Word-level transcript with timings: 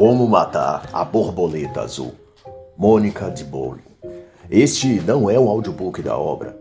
Como 0.00 0.26
Matar 0.26 0.88
a 0.94 1.04
Borboleta 1.04 1.82
Azul, 1.82 2.12
Mônica 2.74 3.28
de 3.28 3.44
Bowling. 3.44 3.82
Este 4.50 4.98
não 5.02 5.28
é 5.28 5.38
um 5.38 5.46
audiobook 5.46 6.00
da 6.00 6.16
obra 6.16 6.58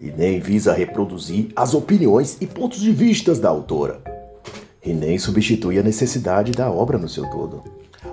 e 0.00 0.10
nem 0.10 0.40
visa 0.40 0.72
reproduzir 0.72 1.50
as 1.54 1.74
opiniões 1.74 2.38
e 2.40 2.46
pontos 2.46 2.80
de 2.80 2.90
vistas 2.90 3.38
da 3.38 3.50
autora, 3.50 4.00
e 4.82 4.94
nem 4.94 5.18
substitui 5.18 5.78
a 5.78 5.82
necessidade 5.82 6.52
da 6.52 6.70
obra 6.70 6.96
no 6.96 7.10
seu 7.10 7.28
todo. 7.28 7.62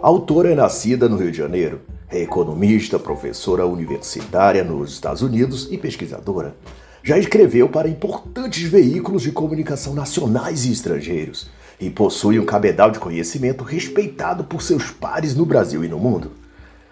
A 0.03 0.07
autora 0.07 0.51
é 0.51 0.55
nascida 0.55 1.07
no 1.07 1.15
Rio 1.15 1.31
de 1.31 1.37
Janeiro, 1.37 1.79
é 2.09 2.19
economista, 2.19 2.99
professora 2.99 3.65
universitária 3.65 4.61
nos 4.61 4.91
Estados 4.91 5.21
Unidos 5.21 5.69
e 5.71 5.77
pesquisadora. 5.77 6.53
Já 7.01 7.17
escreveu 7.17 7.69
para 7.69 7.87
importantes 7.87 8.63
veículos 8.63 9.21
de 9.21 9.31
comunicação 9.31 9.93
nacionais 9.93 10.65
e 10.65 10.73
estrangeiros 10.73 11.49
e 11.79 11.89
possui 11.89 12.39
um 12.39 12.45
cabedal 12.45 12.91
de 12.91 12.99
conhecimento 12.99 13.63
respeitado 13.63 14.43
por 14.43 14.61
seus 14.61 14.91
pares 14.91 15.35
no 15.35 15.45
Brasil 15.45 15.83
e 15.83 15.87
no 15.87 15.99
mundo. 15.99 16.31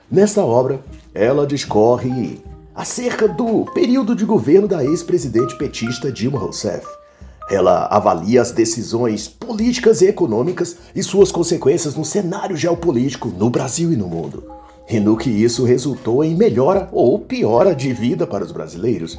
Nesta 0.10 0.44
obra, 0.44 0.80
ela 1.14 1.48
discorre 1.48 2.40
acerca 2.76 3.28
do 3.28 3.66
período 3.74 4.16
de 4.16 4.26
governo 4.26 4.68
da 4.68 4.84
ex-presidente 4.84 5.58
petista 5.58 6.12
Dilma 6.12 6.40
Rousseff. 6.40 6.86
Ela 7.50 7.88
avalia 7.88 8.42
as 8.42 8.52
decisões 8.52 9.28
políticas 9.28 10.02
e 10.02 10.08
econômicas 10.08 10.78
e 10.96 11.04
suas 11.04 11.32
consequências 11.32 11.96
no 11.96 12.06
cenário 12.06 12.56
geopolítico 12.56 13.30
no 13.30 13.50
Brasil 13.50 13.92
e 13.92 13.96
no 13.96 14.08
mundo. 14.08 14.44
E 14.90 15.00
no 15.00 15.18
que 15.18 15.30
isso 15.30 15.64
resultou 15.64 16.24
em 16.24 16.36
melhora 16.36 16.90
ou 16.92 17.20
piora 17.20 17.76
de 17.76 17.94
vida 17.94 18.26
para 18.28 18.44
os 18.44 18.52
brasileiros. 18.52 19.18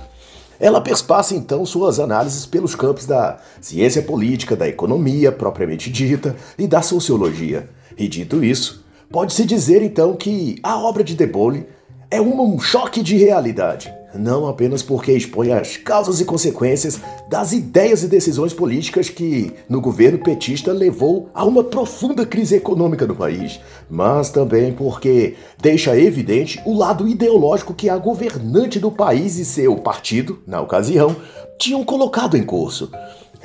Ela 0.59 0.81
perspassa 0.81 1.35
então 1.35 1.65
suas 1.67 1.99
análises 1.99 2.47
pelos 2.47 2.75
campos 2.75 3.07
da 3.07 3.39
ciência 3.61 4.03
política, 4.03 4.57
da 4.57 4.69
economia 4.69 5.33
propriamente 5.33 5.91
dita 5.91 6.37
e 6.59 6.67
da 6.67 6.83
sociologia. 6.83 7.69
E 7.97 8.09
dito 8.09 8.45
isso, 8.45 8.85
pode-se 9.11 9.45
dizer 9.45 9.83
então 9.83 10.15
que 10.15 10.59
a 10.63 10.77
obra 10.79 11.03
de 11.03 11.15
Debole 11.15 11.67
é 12.11 12.21
um 12.21 12.59
choque 12.59 13.03
de 13.03 13.17
realidade, 13.17 13.93
não 14.15 14.47
apenas 14.47 14.83
porque 14.83 15.13
expõe 15.13 15.53
as 15.53 15.77
causas 15.77 16.21
e 16.21 16.25
consequências 16.25 17.01
das 17.29 17.53
ideias 17.53 18.03
e 18.03 18.09
decisões 18.09 18.53
políticas 18.53 19.09
que, 19.09 19.53
no 19.69 19.81
governo 19.81 20.19
petista, 20.19 20.73
levou 20.73 21.29
a 21.35 21.45
uma 21.45 21.65
profunda 21.65 22.25
crise 22.25 22.57
econômica 22.57 23.07
no 23.07 23.17
país, 23.17 23.61
mas 23.91 24.31
também 24.31 24.73
porque 24.73 25.35
deixa 25.61 25.99
evidente 25.99 26.61
o 26.65 26.77
lado 26.77 27.09
ideológico 27.09 27.75
que 27.75 27.89
a 27.89 27.99
governante 27.99 28.79
do 28.79 28.91
país 28.91 29.37
e 29.39 29.45
seu 29.45 29.77
partido, 29.77 30.43
na 30.47 30.61
ocasião, 30.61 31.17
tinham 31.59 31.85
colocado 31.85 32.37
em 32.37 32.45
curso. 32.45 32.91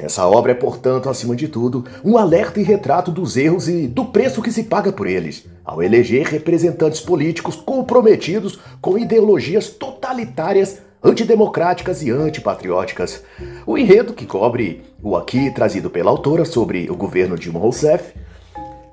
Essa 0.01 0.25
obra 0.25 0.53
é, 0.53 0.55
portanto, 0.55 1.09
acima 1.09 1.35
de 1.35 1.47
tudo, 1.47 1.83
um 2.03 2.17
alerta 2.17 2.59
e 2.59 2.63
retrato 2.63 3.11
dos 3.11 3.35
erros 3.35 3.67
e 3.67 3.85
do 3.85 4.05
preço 4.05 4.41
que 4.41 4.51
se 4.51 4.63
paga 4.63 4.93
por 4.93 5.05
eles, 5.05 5.45
ao 5.63 5.83
eleger 5.83 6.25
representantes 6.25 7.01
políticos 7.01 7.55
comprometidos 7.55 8.59
com 8.81 8.97
ideologias 8.97 9.67
totalitárias, 9.67 10.79
antidemocráticas 11.03 12.01
e 12.01 12.11
antipatrióticas. 12.11 13.23
O 13.65 13.77
enredo 13.77 14.13
que 14.13 14.25
cobre 14.25 14.83
o 15.03 15.17
aqui 15.17 15.51
trazido 15.51 15.89
pela 15.89 16.09
autora 16.09 16.45
sobre 16.45 16.89
o 16.89 16.95
governo 16.95 17.37
Dilma 17.37 17.59
Rousseff 17.59 18.13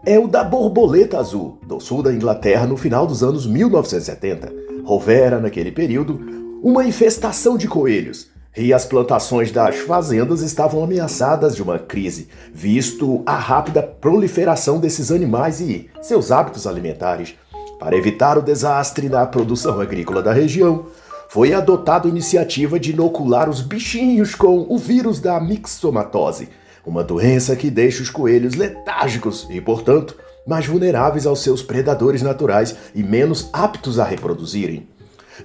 é 0.04 0.18
o 0.18 0.26
da 0.26 0.42
borboleta 0.42 1.18
azul, 1.18 1.58
do 1.66 1.80
sul 1.80 2.02
da 2.02 2.12
Inglaterra 2.12 2.66
no 2.66 2.76
final 2.76 3.06
dos 3.06 3.22
anos 3.22 3.46
1970. 3.46 4.52
Houvera, 4.84 5.40
naquele 5.40 5.72
período, 5.72 6.20
uma 6.62 6.84
infestação 6.84 7.56
de 7.56 7.66
coelhos 7.66 8.28
e 8.56 8.72
as 8.72 8.86
plantações 8.86 9.52
das 9.52 9.76
fazendas 9.76 10.40
estavam 10.40 10.82
ameaçadas 10.82 11.54
de 11.54 11.62
uma 11.62 11.78
crise, 11.78 12.28
visto 12.52 13.22
a 13.26 13.36
rápida 13.36 13.82
proliferação 13.82 14.78
desses 14.78 15.10
animais 15.10 15.60
e 15.60 15.90
seus 16.00 16.32
hábitos 16.32 16.66
alimentares. 16.66 17.34
Para 17.78 17.96
evitar 17.96 18.38
o 18.38 18.42
desastre 18.42 19.08
na 19.08 19.26
produção 19.26 19.80
agrícola 19.80 20.22
da 20.22 20.32
região, 20.32 20.86
foi 21.28 21.52
adotada 21.52 22.08
a 22.08 22.10
iniciativa 22.10 22.80
de 22.80 22.92
inocular 22.92 23.50
os 23.50 23.60
bichinhos 23.60 24.34
com 24.34 24.66
o 24.68 24.78
vírus 24.78 25.20
da 25.20 25.38
mixomatose, 25.38 26.48
uma 26.86 27.04
doença 27.04 27.54
que 27.54 27.68
deixa 27.68 28.02
os 28.02 28.08
coelhos 28.08 28.54
letárgicos 28.54 29.46
e, 29.50 29.60
portanto, 29.60 30.16
mais 30.46 30.66
vulneráveis 30.66 31.26
aos 31.26 31.42
seus 31.42 31.62
predadores 31.62 32.22
naturais 32.22 32.76
e 32.94 33.02
menos 33.02 33.50
aptos 33.52 33.98
a 33.98 34.04
reproduzirem. 34.04 34.88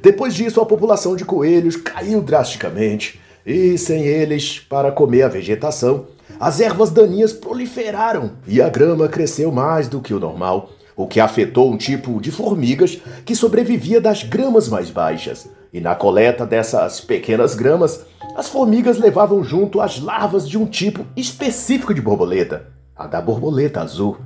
Depois 0.01 0.33
disso, 0.33 0.61
a 0.61 0.65
população 0.65 1.15
de 1.15 1.25
coelhos 1.25 1.75
caiu 1.75 2.21
drasticamente, 2.21 3.19
e 3.45 3.77
sem 3.77 4.03
eles 4.03 4.59
para 4.59 4.91
comer 4.91 5.23
a 5.23 5.27
vegetação, 5.27 6.05
as 6.39 6.59
ervas 6.59 6.91
daninhas 6.91 7.33
proliferaram 7.33 8.31
e 8.47 8.61
a 8.61 8.69
grama 8.69 9.07
cresceu 9.07 9.51
mais 9.51 9.87
do 9.87 9.99
que 9.99 10.13
o 10.13 10.19
normal, 10.19 10.69
o 10.95 11.07
que 11.07 11.19
afetou 11.19 11.71
um 11.71 11.77
tipo 11.77 12.21
de 12.21 12.31
formigas 12.31 12.99
que 13.25 13.35
sobrevivia 13.35 13.99
das 13.99 14.23
gramas 14.23 14.67
mais 14.67 14.89
baixas. 14.89 15.49
E 15.73 15.79
na 15.79 15.95
coleta 15.95 16.45
dessas 16.45 16.99
pequenas 16.99 17.55
gramas, 17.55 18.05
as 18.35 18.49
formigas 18.49 18.97
levavam 18.97 19.43
junto 19.43 19.79
as 19.79 19.99
larvas 19.99 20.47
de 20.47 20.57
um 20.57 20.65
tipo 20.65 21.05
específico 21.15 21.93
de 21.93 22.01
borboleta, 22.01 22.67
a 22.95 23.07
da 23.07 23.21
borboleta 23.21 23.81
azul, 23.81 24.17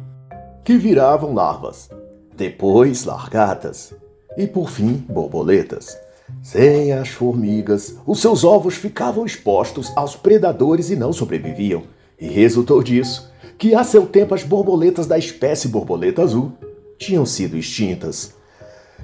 que 0.64 0.78
viravam 0.78 1.34
larvas, 1.34 1.90
depois 2.36 3.06
largatas, 3.06 3.94
e 4.38 4.48
por 4.48 4.70
fim 4.70 4.94
borboletas. 5.10 5.98
Sem 6.42 6.92
as 6.92 7.10
formigas, 7.10 7.98
os 8.06 8.20
seus 8.20 8.44
ovos 8.44 8.76
ficavam 8.76 9.26
expostos 9.26 9.92
aos 9.96 10.16
predadores 10.16 10.90
e 10.90 10.96
não 10.96 11.14
sobreviviam. 11.14 11.84
E 12.20 12.28
resultou 12.28 12.82
disso 12.82 13.32
que, 13.58 13.76
a 13.76 13.84
seu 13.84 14.06
tempo, 14.06 14.34
as 14.34 14.44
borboletas 14.44 15.06
da 15.06 15.18
espécie 15.18 15.68
borboleta 15.68 16.24
azul 16.24 16.52
tinham 16.98 17.26
sido 17.26 17.58
extintas. 17.58 18.34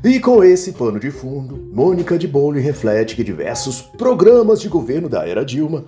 E 0.04 0.20
com 0.20 0.44
esse 0.44 0.72
pano 0.72 1.00
de 1.00 1.12
fundo, 1.12 1.56
Mônica 1.72 2.18
de 2.18 2.28
Bowley 2.28 2.62
reflete 2.62 3.16
que 3.16 3.24
diversos 3.24 3.82
programas 3.82 4.60
de 4.60 4.68
governo 4.68 5.08
da 5.08 5.28
era 5.28 5.46
Dilma, 5.46 5.86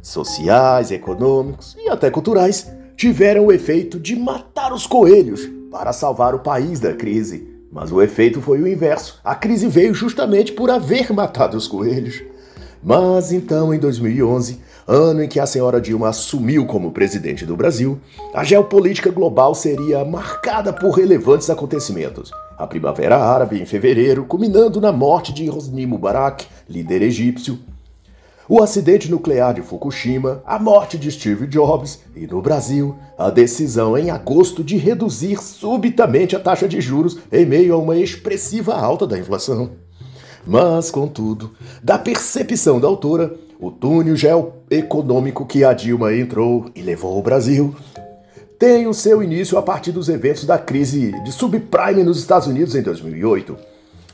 sociais, 0.00 0.92
econômicos 0.92 1.76
e 1.76 1.88
até 1.88 2.10
culturais, 2.10 2.70
tiveram 2.96 3.46
o 3.46 3.52
efeito 3.52 3.98
de 3.98 4.14
matar 4.14 4.72
os 4.72 4.86
coelhos 4.86 5.48
para 5.70 5.92
salvar 5.92 6.34
o 6.34 6.40
país 6.40 6.78
da 6.78 6.94
crise 6.94 7.47
mas 7.70 7.92
o 7.92 8.00
efeito 8.00 8.40
foi 8.40 8.60
o 8.60 8.68
inverso. 8.68 9.20
A 9.24 9.34
crise 9.34 9.68
veio 9.68 9.94
justamente 9.94 10.52
por 10.52 10.70
haver 10.70 11.12
matado 11.14 11.56
os 11.56 11.68
coelhos. 11.68 12.22
Mas 12.82 13.32
então, 13.32 13.74
em 13.74 13.78
2011, 13.78 14.60
ano 14.86 15.22
em 15.22 15.28
que 15.28 15.40
a 15.40 15.46
senhora 15.46 15.80
Dilma 15.80 16.08
assumiu 16.08 16.64
como 16.64 16.92
presidente 16.92 17.44
do 17.44 17.56
Brasil, 17.56 18.00
a 18.32 18.44
geopolítica 18.44 19.10
global 19.10 19.54
seria 19.54 20.04
marcada 20.04 20.72
por 20.72 20.92
relevantes 20.92 21.50
acontecimentos. 21.50 22.30
A 22.56 22.66
Primavera 22.66 23.16
Árabe 23.18 23.60
em 23.60 23.66
fevereiro, 23.66 24.24
culminando 24.24 24.80
na 24.80 24.92
morte 24.92 25.32
de 25.32 25.50
Hosni 25.50 25.86
Mubarak, 25.86 26.46
líder 26.68 27.02
egípcio, 27.02 27.58
o 28.48 28.62
acidente 28.62 29.10
nuclear 29.10 29.52
de 29.52 29.60
Fukushima, 29.60 30.42
a 30.46 30.58
morte 30.58 30.96
de 30.96 31.10
Steve 31.10 31.46
Jobs 31.46 32.00
e, 32.16 32.26
no 32.26 32.40
Brasil, 32.40 32.96
a 33.18 33.28
decisão 33.28 33.96
em 33.98 34.10
agosto 34.10 34.64
de 34.64 34.78
reduzir 34.78 35.36
subitamente 35.42 36.34
a 36.34 36.40
taxa 36.40 36.66
de 36.66 36.80
juros 36.80 37.18
em 37.30 37.44
meio 37.44 37.74
a 37.74 37.76
uma 37.76 37.96
expressiva 37.96 38.74
alta 38.74 39.06
da 39.06 39.18
inflação. 39.18 39.72
Mas, 40.46 40.90
contudo, 40.90 41.52
da 41.82 41.98
percepção 41.98 42.80
da 42.80 42.88
autora, 42.88 43.34
o 43.60 43.70
túnel 43.70 44.16
geoeconômico 44.16 45.44
que 45.44 45.62
a 45.62 45.74
Dilma 45.74 46.14
entrou 46.14 46.70
e 46.74 46.80
levou 46.80 47.18
o 47.18 47.22
Brasil 47.22 47.76
tem 48.58 48.86
o 48.86 48.94
seu 48.94 49.22
início 49.22 49.58
a 49.58 49.62
partir 49.62 49.92
dos 49.92 50.08
eventos 50.08 50.44
da 50.44 50.58
crise 50.58 51.12
de 51.22 51.30
subprime 51.30 52.02
nos 52.02 52.18
Estados 52.18 52.48
Unidos 52.48 52.74
em 52.74 52.82
2008. 52.82 53.56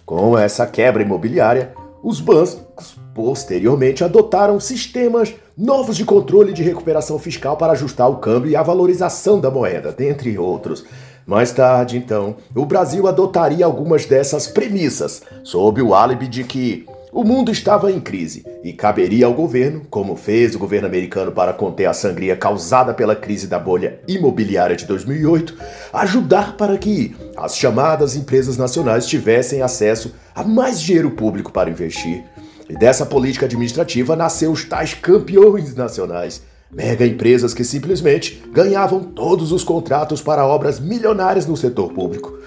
Com 0.04 0.36
essa 0.36 0.66
quebra 0.66 1.02
imobiliária, 1.02 1.72
os 2.02 2.20
bancos 2.20 2.98
Posteriormente, 3.14 4.02
adotaram 4.02 4.58
sistemas 4.58 5.32
novos 5.56 5.96
de 5.96 6.04
controle 6.04 6.52
de 6.52 6.64
recuperação 6.64 7.16
fiscal 7.16 7.56
para 7.56 7.72
ajustar 7.72 8.10
o 8.10 8.16
câmbio 8.16 8.50
e 8.50 8.56
a 8.56 8.62
valorização 8.62 9.38
da 9.38 9.52
moeda, 9.52 9.92
dentre 9.92 10.36
outros. 10.36 10.84
Mais 11.24 11.52
tarde, 11.52 11.96
então, 11.96 12.36
o 12.54 12.66
Brasil 12.66 13.06
adotaria 13.06 13.64
algumas 13.64 14.04
dessas 14.04 14.48
premissas, 14.48 15.22
sob 15.44 15.80
o 15.80 15.94
álibi 15.94 16.26
de 16.26 16.42
que 16.42 16.86
o 17.12 17.22
mundo 17.22 17.52
estava 17.52 17.92
em 17.92 18.00
crise 18.00 18.44
e 18.64 18.72
caberia 18.72 19.26
ao 19.26 19.32
governo, 19.32 19.82
como 19.88 20.16
fez 20.16 20.56
o 20.56 20.58
governo 20.58 20.88
americano 20.88 21.30
para 21.30 21.52
conter 21.52 21.86
a 21.86 21.94
sangria 21.94 22.34
causada 22.34 22.92
pela 22.92 23.14
crise 23.14 23.46
da 23.46 23.60
bolha 23.60 24.00
imobiliária 24.08 24.74
de 24.74 24.84
2008, 24.86 25.56
ajudar 25.92 26.56
para 26.56 26.76
que 26.76 27.14
as 27.36 27.56
chamadas 27.56 28.16
empresas 28.16 28.56
nacionais 28.56 29.06
tivessem 29.06 29.62
acesso 29.62 30.12
a 30.34 30.42
mais 30.42 30.80
dinheiro 30.80 31.12
público 31.12 31.52
para 31.52 31.70
investir 31.70 32.24
e 32.68 32.74
dessa 32.74 33.04
política 33.04 33.46
administrativa 33.46 34.16
nasceu 34.16 34.52
os 34.52 34.64
tais 34.64 34.94
campeões 34.94 35.74
nacionais, 35.74 36.42
mega 36.70 37.06
empresas 37.06 37.54
que 37.54 37.64
simplesmente 37.64 38.42
ganhavam 38.52 39.02
todos 39.02 39.52
os 39.52 39.62
contratos 39.62 40.20
para 40.22 40.46
obras 40.46 40.80
milionárias 40.80 41.46
no 41.46 41.56
setor 41.56 41.92
público. 41.92 42.38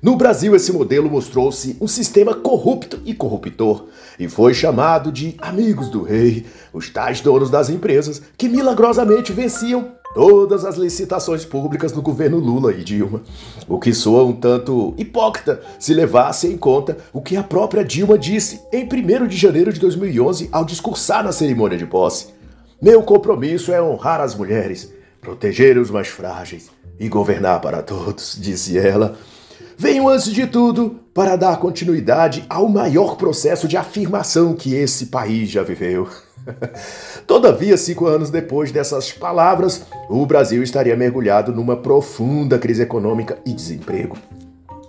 No 0.00 0.16
Brasil, 0.16 0.54
esse 0.54 0.70
modelo 0.70 1.08
mostrou-se 1.10 1.78
um 1.80 1.88
sistema 1.88 2.34
corrupto 2.34 3.00
e 3.06 3.14
corruptor, 3.14 3.86
e 4.18 4.28
foi 4.28 4.52
chamado 4.52 5.10
de 5.10 5.34
amigos 5.38 5.88
do 5.88 6.02
rei, 6.02 6.44
os 6.74 6.90
tais 6.90 7.22
donos 7.22 7.48
das 7.48 7.70
empresas 7.70 8.20
que 8.36 8.46
milagrosamente 8.46 9.32
venciam 9.32 9.92
todas 10.14 10.64
as 10.64 10.76
licitações 10.76 11.44
públicas 11.44 11.92
no 11.92 12.00
governo 12.00 12.38
Lula 12.38 12.72
e 12.72 12.84
Dilma. 12.84 13.20
O 13.68 13.78
que 13.78 13.92
soa 13.92 14.24
um 14.24 14.32
tanto 14.32 14.94
hipócrita 14.96 15.60
se 15.78 15.92
levasse 15.92 16.46
em 16.46 16.56
conta 16.56 16.96
o 17.12 17.20
que 17.20 17.36
a 17.36 17.42
própria 17.42 17.84
Dilma 17.84 18.16
disse 18.16 18.60
em 18.72 18.84
1 18.84 19.26
de 19.26 19.36
janeiro 19.36 19.72
de 19.72 19.80
2011 19.80 20.48
ao 20.52 20.64
discursar 20.64 21.24
na 21.24 21.32
cerimônia 21.32 21.76
de 21.76 21.84
posse. 21.84 22.28
Meu 22.80 23.02
compromisso 23.02 23.72
é 23.72 23.82
honrar 23.82 24.20
as 24.20 24.34
mulheres, 24.34 24.92
proteger 25.20 25.76
os 25.76 25.90
mais 25.90 26.08
frágeis 26.08 26.70
e 26.98 27.08
governar 27.08 27.60
para 27.60 27.82
todos, 27.82 28.38
disse 28.40 28.78
ela. 28.78 29.16
Venho 29.76 30.08
antes 30.08 30.32
de 30.32 30.46
tudo 30.46 31.00
para 31.12 31.34
dar 31.34 31.58
continuidade 31.58 32.44
ao 32.48 32.68
maior 32.68 33.16
processo 33.16 33.66
de 33.66 33.76
afirmação 33.76 34.54
que 34.54 34.74
esse 34.74 35.06
país 35.06 35.50
já 35.50 35.62
viveu. 35.64 36.08
Todavia, 37.26 37.76
cinco 37.76 38.06
anos 38.06 38.30
depois 38.30 38.70
dessas 38.70 39.12
palavras, 39.12 39.86
o 40.08 40.24
Brasil 40.26 40.62
estaria 40.62 40.96
mergulhado 40.96 41.52
numa 41.52 41.76
profunda 41.76 42.58
crise 42.58 42.82
econômica 42.82 43.38
e 43.44 43.52
desemprego. 43.52 44.16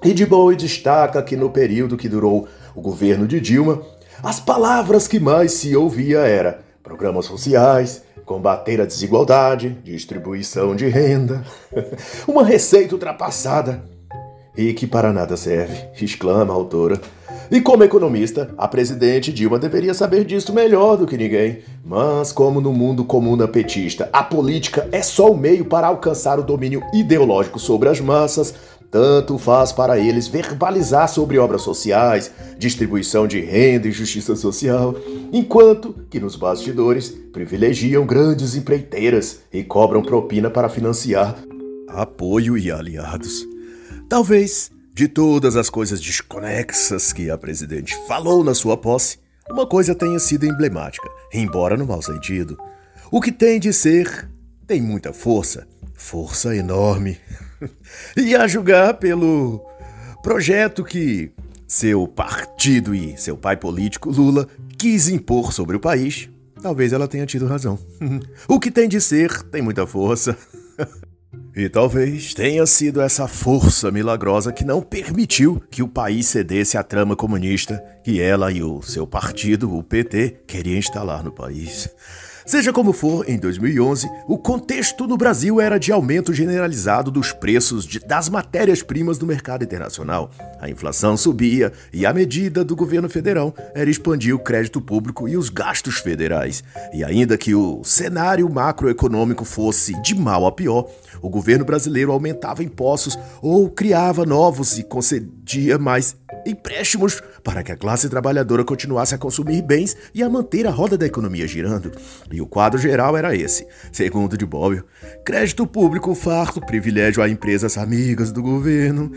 E 0.04 0.14
de 0.14 0.26
Bowie 0.26 0.58
destaca 0.58 1.22
que 1.24 1.36
no 1.36 1.50
período 1.50 1.98
que 1.98 2.10
durou 2.10 2.48
o 2.76 2.82
governo 2.82 3.28
de 3.28 3.40
Dilma, 3.40 3.82
as 4.22 4.40
palavras 4.40 5.08
que 5.08 5.20
mais 5.20 5.54
se 5.54 5.76
ouvia 5.76 6.20
era 6.20 6.60
programas 6.84 7.26
sociais, 7.26 8.04
combater 8.26 8.80
a 8.82 8.86
desigualdade, 8.86 9.78
distribuição 9.84 10.76
de 10.76 10.88
renda, 10.88 11.44
uma 12.28 12.44
receita 12.44 12.94
ultrapassada 12.94 13.84
e 14.58 14.74
que 14.74 14.88
para 14.88 15.12
nada 15.12 15.36
serve, 15.36 15.76
exclama 16.00 16.54
a 16.54 16.56
autora. 16.56 17.00
E 17.52 17.62
como 17.62 17.84
economista, 17.84 18.54
a 18.58 18.68
presidente 18.68 19.32
Dilma 19.32 19.60
deveria 19.60 19.94
saber 19.94 20.26
disso 20.26 20.54
melhor 20.54 20.98
do 20.98 21.06
que 21.06 21.18
ninguém. 21.18 21.60
Mas, 21.84 22.32
como 22.32 22.60
no 22.60 22.74
mundo 22.74 23.06
comum 23.06 23.38
da 23.38 23.48
petista, 23.48 24.10
a 24.12 24.24
política 24.24 24.88
é 24.92 25.02
só 25.02 25.32
o 25.32 25.38
meio 25.38 25.66
para 25.66 25.88
alcançar 25.88 26.40
o 26.40 26.44
domínio 26.44 26.82
ideológico 26.94 27.60
sobre 27.60 27.90
as 27.90 28.00
massas, 28.00 28.54
tanto 28.90 29.38
faz 29.38 29.72
para 29.72 30.00
eles 30.00 30.28
verbalizar 30.28 31.10
sobre 31.10 31.38
obras 31.38 31.62
sociais, 31.62 32.32
distribuição 32.58 33.28
de 33.28 33.42
renda 33.42 33.88
e 33.88 33.92
justiça 33.92 34.36
social, 34.36 34.96
enquanto 35.34 35.94
que 36.10 36.20
nos 36.20 36.36
bastidores 36.36 37.10
privilegiam 37.34 38.06
grandes 38.06 38.56
empreiteiras 38.56 39.42
e 39.52 39.64
cobram 39.64 40.02
propina 40.02 40.50
para 40.50 40.70
financiar 40.70 41.36
apoio 41.90 42.58
e 42.58 42.72
aliados. 42.72 43.46
Talvez 44.08 44.72
de 44.96 45.10
todas 45.10 45.58
as 45.58 45.70
coisas 45.70 46.00
desconexas 46.00 47.12
que 47.12 47.30
a 47.30 47.38
presidente 47.38 47.94
falou 48.08 48.46
na 48.46 48.56
sua 48.56 48.78
posse, 48.78 49.20
uma 49.52 49.68
coisa 49.68 49.94
tenha 49.94 50.18
sido 50.20 50.46
emblemática, 50.46 51.10
embora 51.34 51.76
no 51.76 51.86
mau 51.86 52.02
sentido. 52.02 52.58
O 53.12 53.20
que 53.20 53.30
tem 53.30 53.60
de 53.60 53.74
ser 53.74 54.30
tem 54.66 54.82
muita 54.82 55.12
força, 55.12 55.68
força 55.94 56.56
enorme. 56.56 57.20
e 58.16 58.38
a 58.38 58.48
julgar 58.48 58.94
pelo 58.94 59.66
projeto 60.24 60.82
que 60.82 61.30
seu 61.68 62.08
partido 62.08 62.96
e 62.96 63.18
seu 63.18 63.36
pai 63.36 63.58
político, 63.58 64.10
Lula, 64.10 64.48
quis 64.78 65.10
impor 65.10 65.52
sobre 65.52 65.76
o 65.76 65.80
país, 65.80 66.30
talvez 66.62 66.94
ela 66.94 67.06
tenha 67.06 67.26
tido 67.26 67.48
razão. 67.48 67.78
o 68.48 68.62
que 68.62 68.72
tem 68.72 68.88
de 68.88 69.02
ser 69.02 69.44
tem 69.44 69.62
muita 69.62 69.86
força. 69.86 70.38
E 71.56 71.70
talvez 71.70 72.34
tenha 72.34 72.66
sido 72.66 73.00
essa 73.00 73.30
força 73.30 73.90
milagrosa 73.90 74.52
que 74.52 74.66
não 74.66 74.82
permitiu 74.82 75.64
que 75.72 75.82
o 75.82 75.88
país 75.88 76.28
cedesse 76.28 76.78
à 76.78 76.84
trama 76.84 77.16
comunista 77.16 77.82
que 78.04 78.20
ela 78.20 78.52
e 78.52 78.62
o 78.62 78.82
seu 78.82 79.08
partido, 79.08 79.74
o 79.74 79.82
PT, 79.82 80.42
queriam 80.46 80.78
instalar 80.78 81.24
no 81.24 81.32
país. 81.32 81.88
Seja 82.46 82.72
como 82.72 82.94
for, 82.94 83.28
em 83.28 83.40
2011, 83.40 84.08
o 84.28 84.38
contexto 84.38 85.08
no 85.08 85.18
Brasil 85.18 85.60
era 85.60 85.80
de 85.80 85.92
aumento 85.92 86.32
generalizado 86.32 87.10
dos 87.10 87.34
preços 87.34 87.88
de, 87.88 88.00
das 88.00 88.30
matérias-primas 88.30 89.18
do 89.18 89.26
mercado 89.26 89.64
internacional. 89.64 90.30
A 90.60 90.70
inflação 90.70 91.18
subia 91.18 91.74
e 91.92 92.06
a 92.06 92.14
medida 92.14 92.64
do 92.64 92.76
governo 92.76 93.10
federal 93.10 93.52
era 93.74 93.90
expandir 93.90 94.36
o 94.36 94.40
crédito 94.40 94.80
público 94.80 95.28
e 95.28 95.36
os 95.36 95.50
gastos 95.50 95.98
federais. 95.98 96.64
E 96.94 97.04
ainda 97.04 97.36
que 97.36 97.56
o 97.56 97.84
cenário 97.84 98.48
macroeconômico 98.48 99.44
fosse 99.44 100.00
de 100.04 100.14
mal 100.14 100.46
a 100.46 100.52
pior, 100.52 100.88
o 101.24 101.30
governo 101.30 101.66
brasileiro 101.66 102.12
aumentava 102.12 102.64
impostos 102.64 103.18
ou 103.42 103.72
criava 103.72 104.24
novos 104.24 104.78
e 104.78 104.84
concedia 104.84 105.80
mais 105.80 106.16
empréstimos 106.46 107.24
para 107.46 107.62
que 107.62 107.72
a 107.72 107.78
classe 107.78 108.10
trabalhadora 108.10 108.66
continuasse 108.66 109.14
a 109.14 109.20
consumir 109.20 109.62
bens 109.62 109.96
e 110.16 110.24
a 110.24 110.30
manter 110.30 110.66
a 110.66 110.72
roda 110.72 110.98
da 110.98 111.06
economia 111.06 111.48
girando. 111.48 111.92
E 112.32 112.42
o 112.42 112.48
quadro 112.48 112.80
geral 112.80 113.16
era 113.16 113.36
esse. 113.36 113.68
Segundo 113.92 114.36
de 114.36 114.48
Bobbio, 114.48 114.84
crédito 115.24 115.68
público 115.68 116.16
farto, 116.16 116.60
privilégio 116.60 117.22
a 117.22 117.30
empresas 117.30 117.78
amigas 117.78 118.32
do 118.32 118.42
governo. 118.42 119.12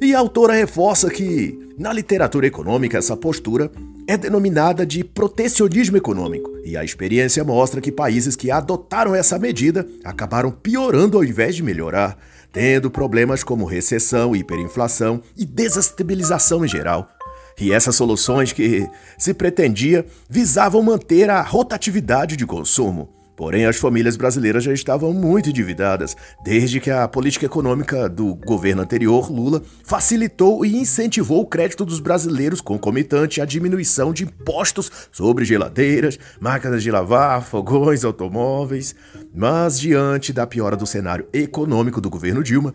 E 0.00 0.14
a 0.14 0.18
autora 0.18 0.54
reforça 0.54 1.10
que, 1.10 1.74
na 1.78 1.92
literatura 1.92 2.46
econômica, 2.46 2.96
essa 2.96 3.16
postura 3.16 3.70
é 4.08 4.16
denominada 4.16 4.86
de 4.86 5.04
protecionismo 5.04 5.96
econômico, 5.96 6.50
e 6.64 6.76
a 6.76 6.84
experiência 6.84 7.44
mostra 7.44 7.80
que 7.80 7.92
países 7.92 8.34
que 8.34 8.50
adotaram 8.50 9.14
essa 9.14 9.38
medida 9.38 9.86
acabaram 10.02 10.50
piorando 10.50 11.16
ao 11.16 11.24
invés 11.24 11.54
de 11.54 11.62
melhorar 11.62 12.18
tendo 12.54 12.88
problemas 12.88 13.42
como 13.42 13.64
recessão, 13.64 14.34
hiperinflação 14.34 15.20
e 15.36 15.44
desestabilização 15.44 16.64
em 16.64 16.68
geral. 16.68 17.10
E 17.58 17.72
essas 17.72 17.94
soluções 17.94 18.52
que 18.52 18.88
se 19.16 19.32
pretendia 19.32 20.04
visavam 20.28 20.82
manter 20.82 21.30
a 21.30 21.40
rotatividade 21.42 22.36
de 22.36 22.46
consumo. 22.46 23.08
Porém, 23.36 23.66
as 23.66 23.76
famílias 23.76 24.16
brasileiras 24.16 24.62
já 24.62 24.72
estavam 24.72 25.12
muito 25.12 25.50
endividadas, 25.50 26.16
desde 26.44 26.78
que 26.78 26.88
a 26.88 27.08
política 27.08 27.46
econômica 27.46 28.08
do 28.08 28.36
governo 28.36 28.82
anterior, 28.82 29.28
Lula, 29.30 29.60
facilitou 29.84 30.64
e 30.64 30.76
incentivou 30.76 31.40
o 31.40 31.46
crédito 31.46 31.84
dos 31.84 31.98
brasileiros 31.98 32.60
concomitante 32.60 33.40
à 33.40 33.44
diminuição 33.44 34.12
de 34.12 34.22
impostos 34.22 34.90
sobre 35.10 35.44
geladeiras, 35.44 36.16
máquinas 36.40 36.80
de 36.80 36.92
lavar, 36.92 37.42
fogões, 37.42 38.04
automóveis. 38.04 38.94
Mas, 39.34 39.80
diante 39.80 40.32
da 40.32 40.46
piora 40.46 40.76
do 40.76 40.86
cenário 40.86 41.26
econômico 41.32 42.00
do 42.00 42.08
governo 42.08 42.42
Dilma, 42.42 42.72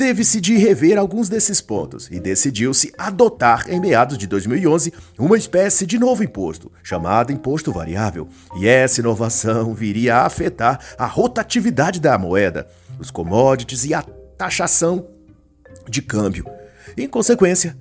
teve-se 0.00 0.40
de 0.40 0.56
rever 0.56 0.96
alguns 0.96 1.28
desses 1.28 1.60
pontos 1.60 2.08
e 2.10 2.18
decidiu-se 2.18 2.90
adotar, 2.96 3.66
em 3.68 3.78
meados 3.78 4.16
de 4.16 4.26
2011, 4.26 4.94
uma 5.18 5.36
espécie 5.36 5.84
de 5.84 5.98
novo 5.98 6.24
imposto, 6.24 6.72
chamado 6.82 7.30
Imposto 7.30 7.70
Variável. 7.70 8.26
E 8.56 8.66
essa 8.66 9.02
inovação 9.02 9.74
viria 9.74 10.16
a 10.16 10.24
afetar 10.24 10.80
a 10.96 11.04
rotatividade 11.04 12.00
da 12.00 12.16
moeda, 12.16 12.66
os 12.98 13.10
commodities 13.10 13.84
e 13.84 13.92
a 13.92 14.00
taxação 14.00 15.06
de 15.86 16.00
câmbio. 16.00 16.46
Em 16.96 17.06
consequência, 17.06 17.76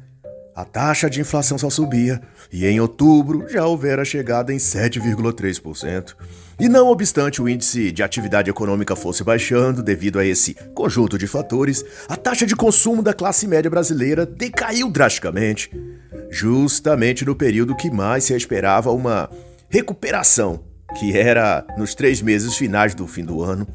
a 0.55 0.65
taxa 0.65 1.09
de 1.09 1.21
inflação 1.21 1.57
só 1.57 1.69
subia 1.69 2.21
e 2.51 2.65
em 2.65 2.79
outubro 2.79 3.47
já 3.47 3.65
houvera 3.65 4.03
chegada 4.03 4.53
em 4.53 4.57
7,3%. 4.57 6.15
E 6.59 6.67
não 6.67 6.89
obstante 6.89 7.41
o 7.41 7.47
índice 7.47 7.91
de 7.91 8.03
atividade 8.03 8.49
econômica 8.49 8.95
fosse 8.95 9.23
baixando 9.23 9.81
devido 9.81 10.19
a 10.19 10.25
esse 10.25 10.55
conjunto 10.75 11.17
de 11.17 11.25
fatores, 11.25 11.85
a 12.09 12.17
taxa 12.17 12.45
de 12.45 12.55
consumo 12.55 13.01
da 13.01 13.13
classe 13.13 13.47
média 13.47 13.71
brasileira 13.71 14.25
decaiu 14.25 14.89
drasticamente, 14.89 15.71
justamente 16.29 17.23
no 17.23 17.35
período 17.35 17.75
que 17.75 17.89
mais 17.89 18.25
se 18.25 18.35
esperava 18.35 18.91
uma 18.91 19.29
recuperação, 19.69 20.61
que 20.99 21.17
era 21.17 21.65
nos 21.77 21.95
três 21.95 22.21
meses 22.21 22.57
finais 22.57 22.93
do 22.93 23.07
fim 23.07 23.23
do 23.23 23.41
ano. 23.41 23.65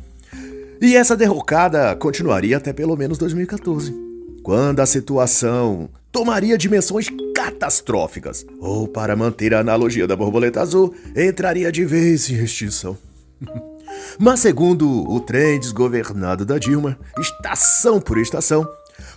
E 0.78 0.94
essa 0.96 1.16
derrocada 1.16 1.96
continuaria 1.96 2.58
até 2.58 2.72
pelo 2.74 2.96
menos 2.96 3.16
2014, 3.16 3.94
quando 4.42 4.80
a 4.80 4.86
situação 4.86 5.88
tomaria 6.14 6.56
dimensões 6.56 7.08
catastróficas, 7.34 8.46
ou, 8.60 8.86
para 8.86 9.16
manter 9.16 9.52
a 9.52 9.58
analogia 9.58 10.06
da 10.06 10.14
borboleta 10.14 10.62
azul, 10.62 10.94
entraria 11.16 11.72
de 11.72 11.84
vez 11.84 12.30
em 12.30 12.36
extinção. 12.36 12.96
Mas, 14.16 14.38
segundo 14.38 14.88
o 15.10 15.18
trem 15.18 15.58
desgovernado 15.58 16.44
da 16.44 16.56
Dilma, 16.56 16.96
estação 17.18 18.00
por 18.00 18.16
estação, 18.16 18.64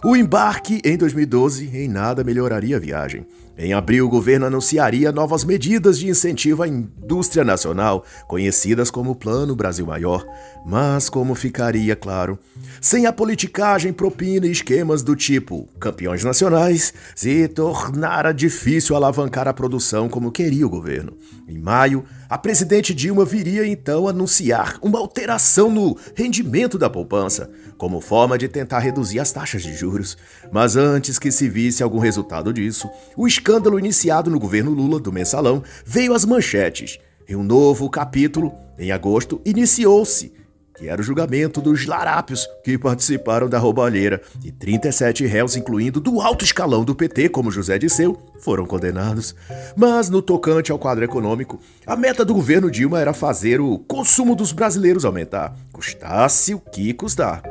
o 0.04 0.16
embarque 0.16 0.82
em 0.84 0.98
2012 0.98 1.70
em 1.78 1.88
nada 1.88 2.24
melhoraria 2.24 2.78
a 2.78 2.80
viagem. 2.80 3.28
Em 3.60 3.74
abril, 3.74 4.06
o 4.06 4.10
governo 4.10 4.46
anunciaria 4.46 5.12
novas 5.12 5.44
medidas 5.44 5.98
de 5.98 6.08
incentivo 6.08 6.62
à 6.62 6.68
indústria 6.68 7.44
nacional, 7.44 8.06
conhecidas 8.28 8.92
como 8.92 9.16
Plano 9.16 9.56
Brasil 9.56 9.84
Maior. 9.84 10.24
Mas, 10.64 11.10
como 11.10 11.34
ficaria 11.34 11.96
claro, 11.96 12.38
sem 12.80 13.08
a 13.08 13.14
politicagem, 13.14 13.92
propina 13.92 14.46
e 14.46 14.52
esquemas 14.52 15.02
do 15.02 15.16
tipo 15.16 15.68
campeões 15.80 16.24
nacionais, 16.24 16.94
se 17.16 17.48
tornara 17.48 18.32
difícil 18.32 18.96
alavancar 18.96 19.48
a 19.48 19.54
produção 19.54 20.08
como 20.08 20.32
queria 20.32 20.68
o 20.68 20.70
governo. 20.70 21.18
Em 21.48 21.58
maio, 21.58 22.04
a 22.30 22.38
presidente 22.38 22.94
Dilma 22.94 23.24
viria 23.24 23.66
então 23.66 24.08
anunciar 24.08 24.78
uma 24.82 25.00
alteração 25.00 25.72
no 25.72 25.98
rendimento 26.14 26.78
da 26.78 26.90
poupança, 26.90 27.50
como 27.78 28.02
forma 28.02 28.38
de 28.38 28.48
tentar 28.48 28.80
reduzir 28.80 29.20
as 29.20 29.32
taxas 29.32 29.64
de 29.64 29.74
juros. 29.74 30.18
Mas 30.52 30.76
antes 30.76 31.18
que 31.18 31.32
se 31.32 31.48
visse 31.48 31.82
algum 31.82 32.00
resultado 32.00 32.52
disso, 32.52 32.90
o 33.16 33.26
escândalo 33.48 33.80
iniciado 33.80 34.30
no 34.30 34.38
governo 34.38 34.72
Lula 34.72 35.00
do 35.00 35.10
mensalão 35.10 35.64
veio 35.86 36.14
às 36.14 36.26
manchetes. 36.26 37.00
E 37.30 37.34
um 37.34 37.44
novo 37.44 37.90
capítulo, 37.90 38.54
em 38.78 38.92
agosto, 38.92 39.40
iniciou-se 39.46 40.34
que 40.78 40.88
era 40.88 41.02
o 41.02 41.04
julgamento 41.04 41.60
dos 41.60 41.88
larápios 41.88 42.48
que 42.64 42.78
participaram 42.78 43.50
da 43.50 43.58
roubalheira, 43.58 44.22
e 44.44 44.52
37 44.52 45.26
réus, 45.26 45.56
incluindo 45.56 46.00
do 46.00 46.22
alto 46.22 46.46
escalão 46.46 46.86
do 46.86 46.94
PT, 46.94 47.30
como 47.30 47.50
José 47.50 47.80
Disseu, 47.80 48.16
foram 48.42 48.64
condenados. 48.64 49.34
Mas 49.76 50.08
no 50.08 50.22
tocante 50.22 50.72
ao 50.72 50.78
quadro 50.78 51.04
econômico, 51.04 51.60
a 51.84 51.96
meta 51.96 52.24
do 52.24 52.34
governo 52.34 52.70
Dilma 52.70 53.00
era 53.00 53.12
fazer 53.12 53.60
o 53.60 53.80
consumo 53.80 54.36
dos 54.36 54.52
brasileiros 54.52 55.04
aumentar, 55.04 55.56
custasse 55.74 56.54
o 56.54 56.60
que 56.60 56.94
custar. 56.94 57.42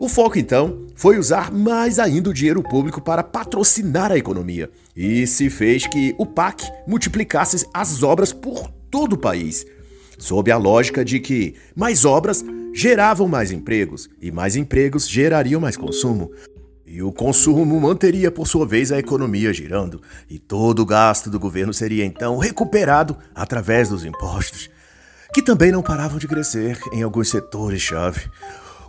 O 0.00 0.08
foco, 0.08 0.38
então, 0.38 0.86
foi 0.96 1.18
usar 1.18 1.52
mais 1.52 1.98
ainda 1.98 2.30
o 2.30 2.32
dinheiro 2.32 2.62
público 2.62 3.02
para 3.02 3.22
patrocinar 3.22 4.10
a 4.10 4.16
economia, 4.16 4.70
e 4.96 5.26
se 5.26 5.50
fez 5.50 5.86
que 5.86 6.14
o 6.16 6.24
PAC 6.24 6.64
multiplicasse 6.88 7.66
as 7.74 8.02
obras 8.02 8.32
por 8.32 8.66
todo 8.90 9.12
o 9.12 9.18
país, 9.18 9.66
sob 10.18 10.50
a 10.50 10.56
lógica 10.56 11.04
de 11.04 11.20
que 11.20 11.54
mais 11.76 12.06
obras 12.06 12.42
geravam 12.72 13.28
mais 13.28 13.52
empregos, 13.52 14.08
e 14.22 14.32
mais 14.32 14.56
empregos 14.56 15.06
gerariam 15.06 15.60
mais 15.60 15.76
consumo. 15.76 16.32
E 16.86 17.02
o 17.02 17.12
consumo 17.12 17.78
manteria, 17.78 18.30
por 18.30 18.48
sua 18.48 18.64
vez, 18.64 18.90
a 18.90 18.98
economia 18.98 19.52
girando, 19.52 20.00
e 20.30 20.38
todo 20.38 20.80
o 20.80 20.86
gasto 20.86 21.28
do 21.28 21.38
governo 21.38 21.74
seria 21.74 22.06
então 22.06 22.38
recuperado 22.38 23.18
através 23.34 23.90
dos 23.90 24.02
impostos, 24.06 24.70
que 25.34 25.42
também 25.42 25.70
não 25.70 25.82
paravam 25.82 26.18
de 26.18 26.26
crescer 26.26 26.78
em 26.90 27.02
alguns 27.02 27.28
setores-chave 27.28 28.30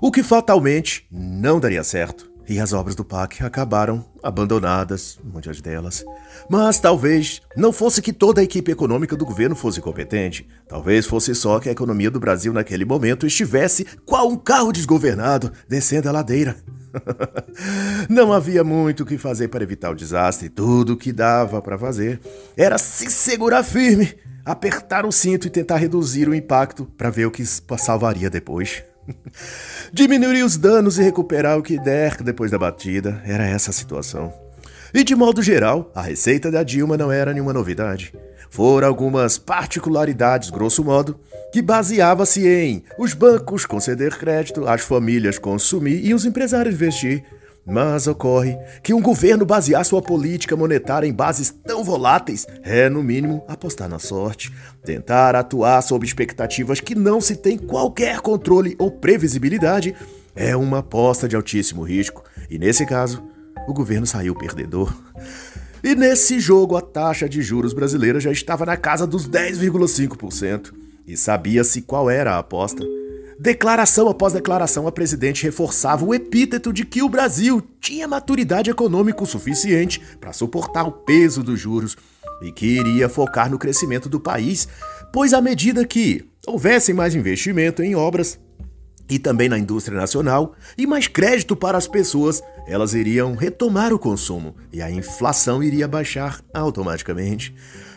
o 0.02 0.12
que 0.12 0.24
fatalmente 0.24 1.06
não 1.12 1.60
daria 1.60 1.84
certo. 1.84 2.32
E 2.50 2.60
as 2.60 2.74
obras 2.74 2.96
do 2.96 3.06
PAC 3.06 3.44
acabaram 3.44 4.04
abandonadas, 4.22 5.20
muitas 5.24 5.62
delas. 5.62 6.04
Mas 6.50 6.80
talvez 6.80 7.42
não 7.56 7.72
fosse 7.72 8.02
que 8.02 8.12
toda 8.12 8.42
a 8.42 8.44
equipe 8.44 8.72
econômica 8.72 9.16
do 9.16 9.26
governo 9.26 9.56
fosse 9.56 9.80
competente. 9.80 10.46
Talvez 10.68 11.06
fosse 11.06 11.36
só 11.36 11.60
que 11.60 11.70
a 11.70 11.72
economia 11.72 12.10
do 12.10 12.20
Brasil 12.20 12.52
naquele 12.52 12.84
momento 12.84 13.28
estivesse 13.28 13.86
qual 14.04 14.28
um 14.28 14.36
carro 14.36 14.74
desgovernado 14.74 15.52
descendo 15.70 16.10
a 16.10 16.12
ladeira. 16.12 16.58
não 18.10 18.34
havia 18.34 18.64
muito 18.64 19.04
o 19.04 19.06
que 19.06 19.20
fazer 19.20 19.48
para 19.48 19.64
evitar 19.64 19.92
o 19.92 19.96
desastre. 19.96 20.50
Tudo 20.50 20.94
o 20.94 20.98
que 20.98 21.14
dava 21.14 21.62
para 21.62 21.78
fazer 21.78 22.20
era 22.58 22.78
se 22.80 23.10
segurar 23.10 23.64
firme, 23.64 24.16
apertar 24.44 25.06
o 25.06 25.12
cinto 25.12 25.48
e 25.48 25.52
tentar 25.52 25.78
reduzir 25.78 26.28
o 26.28 26.36
impacto 26.36 26.86
para 26.98 27.12
ver 27.12 27.28
o 27.28 27.32
que 27.32 27.46
salvaria 27.46 28.30
depois. 28.30 28.84
Diminuir 29.92 30.44
os 30.44 30.58
danos 30.58 30.98
e 30.98 31.04
recuperar 31.04 31.58
o 31.58 31.64
que 31.64 31.80
der 31.80 32.22
depois 32.22 32.52
da 32.52 32.58
batida 32.58 33.22
era 33.26 33.46
essa 33.46 33.72
a 33.72 33.74
situação. 33.74 34.34
E 34.94 35.04
de 35.04 35.16
modo 35.16 35.42
geral, 35.42 35.90
a 35.96 36.02
receita 36.02 36.52
da 36.52 36.64
Dilma 36.64 36.98
não 36.98 37.12
era 37.12 37.34
nenhuma 37.34 37.54
novidade. 37.54 38.14
Foram 38.50 38.88
algumas 38.88 39.38
particularidades, 39.38 40.50
grosso 40.50 40.84
modo, 40.84 41.18
que 41.54 41.62
baseava-se 41.62 42.46
em 42.46 42.84
os 43.00 43.14
bancos 43.14 43.66
conceder 43.66 44.18
crédito, 44.18 44.68
as 44.68 44.82
famílias 44.82 45.40
consumir 45.40 46.06
e 46.06 46.14
os 46.14 46.26
empresários 46.26 46.76
investir. 46.76 47.24
Mas 47.66 48.08
ocorre 48.08 48.58
que 48.84 48.94
um 48.94 49.02
governo 49.02 49.46
basear 49.46 49.86
sua 49.86 50.02
política 50.02 50.56
monetária 50.56 51.08
em 51.08 51.14
bases 51.14 51.54
tão 51.64 51.84
voláteis 51.84 52.48
é, 52.64 52.90
no 52.90 53.04
mínimo, 53.04 53.44
apostar 53.48 53.88
na 53.88 54.00
sorte, 54.00 54.52
tentar 54.84 55.36
atuar 55.36 55.82
sob 55.82 56.06
expectativas 56.06 56.80
que 56.80 56.96
não 56.96 57.22
se 57.22 57.36
tem 57.36 57.58
qualquer 57.58 58.20
controle 58.20 58.76
ou 58.80 58.90
previsibilidade 58.90 59.96
é 60.36 60.56
uma 60.56 60.80
aposta 60.80 61.28
de 61.28 61.36
altíssimo 61.36 61.84
risco, 61.84 62.24
e 62.50 62.58
nesse 62.58 62.86
caso, 62.86 63.22
o 63.68 63.74
governo 63.74 64.08
saiu 64.08 64.34
perdedor. 64.34 64.94
E 65.84 65.96
nesse 65.96 66.40
jogo, 66.40 66.78
a 66.78 66.82
taxa 66.82 67.28
de 67.28 67.42
juros 67.42 67.74
brasileira 67.74 68.20
já 68.20 68.32
estava 68.32 68.66
na 68.66 68.78
casa 68.78 69.06
dos 69.06 69.28
10,5%, 69.28 70.72
e 71.06 71.18
sabia-se 71.18 71.82
qual 71.82 72.10
era 72.10 72.36
a 72.36 72.40
aposta. 72.40 72.86
Declaração 73.42 74.08
após 74.08 74.34
declaração, 74.34 74.86
a 74.86 74.92
presidente 74.92 75.42
reforçava 75.42 76.06
o 76.06 76.14
epíteto 76.14 76.72
de 76.72 76.86
que 76.86 77.02
o 77.02 77.10
Brasil 77.10 77.60
tinha 77.80 78.08
maturidade 78.08 78.70
econômica 78.70 79.26
suficiente 79.26 80.00
para 80.20 80.32
suportar 80.32 80.84
o 80.84 80.92
peso 80.92 81.42
dos 81.42 81.60
juros 81.60 81.98
e 82.44 82.52
que 82.52 82.68
iria 82.68 83.10
focar 83.10 83.50
no 83.50 83.58
crescimento 83.58 84.08
do 84.08 84.20
país, 84.20 84.68
pois 85.12 85.34
à 85.34 85.42
medida 85.42 85.84
que 85.88 86.24
houvesse 86.46 86.94
mais 86.94 87.16
investimento 87.16 87.82
em 87.82 87.96
obras 87.96 88.40
e 89.10 89.18
também 89.18 89.50
na 89.50 89.58
indústria 89.58 89.98
nacional 89.98 90.54
e 90.78 90.86
mais 90.86 91.08
crédito 91.08 91.56
para 91.56 91.80
as 91.80 91.88
pessoas, 91.88 92.44
elas 92.68 92.94
iriam 92.94 93.34
retomar 93.34 93.92
o 93.92 93.98
consumo 93.98 94.56
e 94.72 94.84
a 94.84 94.92
inflação 94.92 95.64
iria 95.64 95.88
baixar 95.88 96.42
automaticamente. 96.54 97.56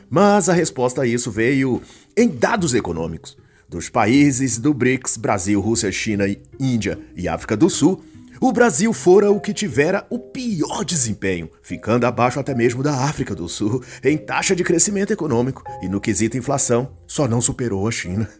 Mas 0.09 0.49
a 0.49 0.55
resposta 0.55 1.03
a 1.03 1.07
isso 1.07 1.31
veio 1.31 1.83
em 2.17 2.29
dados 2.31 2.73
econômicos. 2.73 3.44
Dos 3.75 3.89
países 3.89 4.57
do 4.57 4.73
BRICS, 4.73 5.17
Brasil, 5.17 5.61
Rússia, 5.61 5.91
China, 5.91 6.27
Índia 6.61 6.97
e 7.17 7.27
África 7.27 7.57
do 7.57 7.69
Sul, 7.69 8.05
o 8.41 8.53
Brasil 8.53 8.93
fora 8.93 9.33
o 9.33 9.41
que 9.41 9.53
tivera 9.53 10.07
o 10.09 10.17
pior 10.17 10.85
desempenho, 10.85 11.51
ficando 11.61 12.05
abaixo 12.05 12.39
até 12.39 12.55
mesmo 12.55 12.85
da 12.85 12.95
África 12.95 13.35
do 13.35 13.49
Sul 13.49 13.83
em 14.05 14.17
taxa 14.17 14.55
de 14.55 14.63
crescimento 14.63 15.13
econômico 15.13 15.65
e 15.83 15.89
no 15.89 16.01
quesito 16.01 16.39
inflação, 16.39 16.93
só 17.05 17.27
não 17.27 17.41
superou 17.41 17.89
a 17.89 17.91
China. 17.91 18.31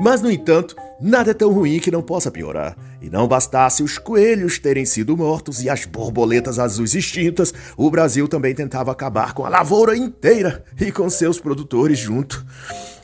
Mas, 0.00 0.22
no 0.22 0.30
entanto, 0.30 0.74
nada 0.98 1.32
é 1.32 1.34
tão 1.34 1.52
ruim 1.52 1.80
que 1.80 1.90
não 1.90 2.00
possa 2.00 2.30
piorar. 2.30 2.74
E 3.02 3.10
não 3.10 3.28
bastasse 3.28 3.82
os 3.82 3.98
coelhos 3.98 4.58
terem 4.58 4.86
sido 4.86 5.14
mortos 5.18 5.62
e 5.62 5.68
as 5.68 5.84
borboletas 5.84 6.58
azuis 6.58 6.94
extintas, 6.94 7.52
o 7.76 7.90
Brasil 7.90 8.26
também 8.26 8.54
tentava 8.54 8.90
acabar 8.90 9.34
com 9.34 9.44
a 9.44 9.50
lavoura 9.50 9.94
inteira 9.94 10.64
e 10.80 10.90
com 10.90 11.10
seus 11.10 11.38
produtores 11.38 11.98
junto. 11.98 12.42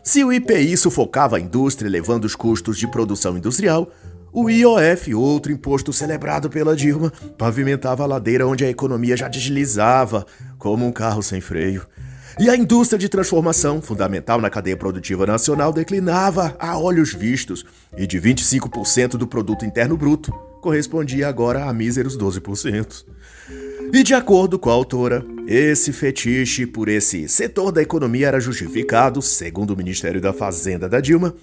Se 0.04 0.22
o 0.22 0.30
IPI 0.30 0.76
sufocava 0.76 1.38
a 1.38 1.40
indústria 1.40 1.90
levando 1.90 2.26
os 2.26 2.36
custos 2.36 2.76
de 2.76 2.86
produção 2.86 3.38
industrial, 3.38 3.90
o 4.30 4.50
IOF, 4.50 5.14
outro 5.14 5.50
imposto 5.50 5.94
celebrado 5.94 6.50
pela 6.50 6.76
Dilma, 6.76 7.10
pavimentava 7.38 8.02
a 8.02 8.06
ladeira 8.06 8.46
onde 8.46 8.66
a 8.66 8.68
economia 8.68 9.16
já 9.16 9.28
deslizava 9.28 10.26
como 10.58 10.86
um 10.86 10.92
carro 10.92 11.22
sem 11.22 11.40
freio. 11.40 11.86
E 12.38 12.50
a 12.50 12.56
indústria 12.56 12.98
de 12.98 13.08
transformação, 13.08 13.80
fundamental 13.80 14.42
na 14.42 14.50
cadeia 14.50 14.76
produtiva 14.76 15.24
nacional, 15.24 15.72
declinava 15.72 16.54
a 16.58 16.78
olhos 16.78 17.14
vistos, 17.14 17.64
e 17.96 18.06
de 18.06 18.20
25% 18.20 19.16
do 19.16 19.26
produto 19.26 19.64
interno 19.64 19.96
bruto 19.96 20.30
correspondia 20.60 21.28
agora 21.28 21.64
a 21.64 21.72
míseros 21.72 22.18
12%. 22.18 23.06
E 23.92 24.02
de 24.02 24.14
acordo 24.14 24.58
com 24.58 24.70
a 24.70 24.72
autora, 24.72 25.24
esse 25.46 25.92
fetiche 25.92 26.66
por 26.66 26.88
esse 26.88 27.28
setor 27.28 27.70
da 27.70 27.82
economia 27.82 28.28
era 28.28 28.40
justificado, 28.40 29.22
segundo 29.22 29.70
o 29.70 29.76
Ministério 29.76 30.20
da 30.20 30.32
Fazenda 30.32 30.88
da 30.88 31.00
Dilma, 31.00 31.34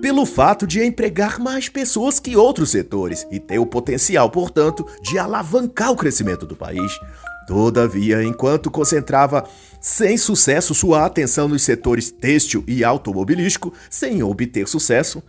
pelo 0.00 0.24
fato 0.24 0.66
de 0.66 0.84
empregar 0.84 1.40
mais 1.40 1.68
pessoas 1.68 2.20
que 2.20 2.36
outros 2.36 2.70
setores 2.70 3.26
e 3.30 3.40
ter 3.40 3.58
o 3.58 3.66
potencial, 3.66 4.30
portanto, 4.30 4.86
de 5.02 5.18
alavancar 5.18 5.90
o 5.90 5.96
crescimento 5.96 6.46
do 6.46 6.54
país. 6.54 6.92
Todavia, 7.46 8.22
enquanto 8.22 8.70
concentrava 8.70 9.44
sem 9.80 10.16
sucesso 10.16 10.74
sua 10.74 11.06
atenção 11.06 11.48
nos 11.48 11.62
setores 11.62 12.10
têxtil 12.10 12.62
e 12.66 12.84
automobilístico, 12.84 13.72
sem 13.90 14.22
obter 14.22 14.68
sucesso, 14.68 15.22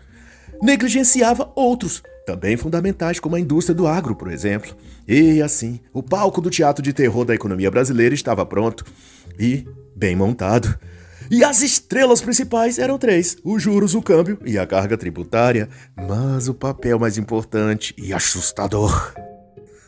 negligenciava 0.61 1.51
outros, 1.55 2.03
também 2.29 2.55
fundamentais, 2.55 3.19
como 3.19 3.35
a 3.35 3.39
indústria 3.39 3.73
do 3.73 3.87
agro, 3.87 4.15
por 4.15 4.31
exemplo. 4.31 4.75
E 5.07 5.41
assim, 5.41 5.79
o 5.91 6.03
palco 6.03 6.39
do 6.41 6.49
teatro 6.49 6.83
de 6.83 6.93
terror 6.93 7.25
da 7.25 7.33
economia 7.33 7.71
brasileira 7.71 8.13
estava 8.13 8.45
pronto 8.45 8.85
e 9.39 9.67
bem 9.95 10.15
montado. 10.15 10.77
E 11.31 11.43
as 11.43 11.61
estrelas 11.61 12.21
principais 12.21 12.77
eram 12.77 12.99
três: 12.99 13.37
os 13.43 13.63
juros, 13.63 13.95
o 13.95 14.01
câmbio 14.01 14.37
e 14.45 14.59
a 14.59 14.67
carga 14.67 14.95
tributária. 14.95 15.69
Mas 15.95 16.47
o 16.47 16.53
papel 16.53 16.99
mais 16.99 17.17
importante 17.17 17.95
e 17.97 18.13
assustador 18.13 19.13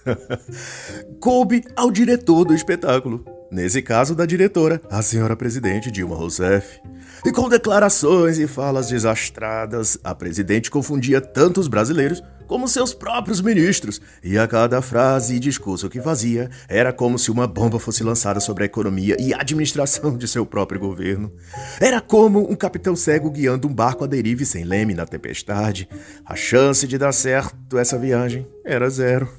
coube 1.19 1.63
ao 1.75 1.91
diretor 1.91 2.45
do 2.45 2.53
espetáculo. 2.53 3.25
Nesse 3.51 3.81
caso, 3.81 4.15
da 4.15 4.25
diretora, 4.25 4.81
a 4.89 5.01
senhora 5.01 5.35
presidente 5.35 5.91
Dilma 5.91 6.15
Rousseff. 6.15 6.79
E 7.25 7.31
com 7.31 7.49
declarações 7.49 8.39
e 8.39 8.47
falas 8.47 8.87
desastradas, 8.89 9.97
a 10.03 10.15
presidente 10.15 10.71
confundia 10.71 11.19
tanto 11.19 11.59
os 11.59 11.67
brasileiros 11.67 12.23
como 12.47 12.67
seus 12.67 12.93
próprios 12.93 13.39
ministros, 13.39 14.01
e 14.21 14.37
a 14.37 14.45
cada 14.45 14.81
frase 14.81 15.35
e 15.35 15.39
discurso 15.39 15.89
que 15.89 16.01
fazia 16.01 16.49
era 16.67 16.91
como 16.91 17.17
se 17.17 17.31
uma 17.31 17.47
bomba 17.47 17.79
fosse 17.79 18.03
lançada 18.03 18.41
sobre 18.41 18.63
a 18.63 18.65
economia 18.65 19.15
e 19.19 19.33
administração 19.33 20.17
de 20.17 20.27
seu 20.27 20.45
próprio 20.45 20.77
governo. 20.77 21.31
Era 21.79 22.01
como 22.01 22.51
um 22.51 22.55
capitão 22.55 22.93
cego 22.93 23.29
guiando 23.29 23.69
um 23.69 23.73
barco 23.73 24.03
à 24.03 24.07
deriva 24.07 24.43
sem 24.43 24.65
leme 24.65 24.93
na 24.93 25.05
tempestade. 25.05 25.87
A 26.25 26.35
chance 26.35 26.85
de 26.85 26.97
dar 26.97 27.13
certo 27.13 27.77
essa 27.77 27.97
viagem 27.97 28.45
era 28.65 28.89
zero. 28.89 29.29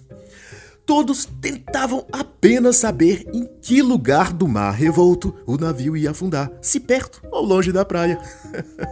Todos 0.85 1.25
tentavam 1.41 2.05
apenas 2.13 2.77
saber 2.77 3.25
em 3.33 3.49
que 3.61 3.81
lugar 3.81 4.33
do 4.33 4.49
mar 4.49 4.73
revolto 4.73 5.35
o 5.47 5.57
navio 5.57 5.97
ia 5.97 6.11
afundar, 6.11 6.51
se 6.61 6.81
perto 6.81 7.23
ou 7.31 7.45
longe 7.45 7.71
da 7.71 7.85
praia. 7.85 8.21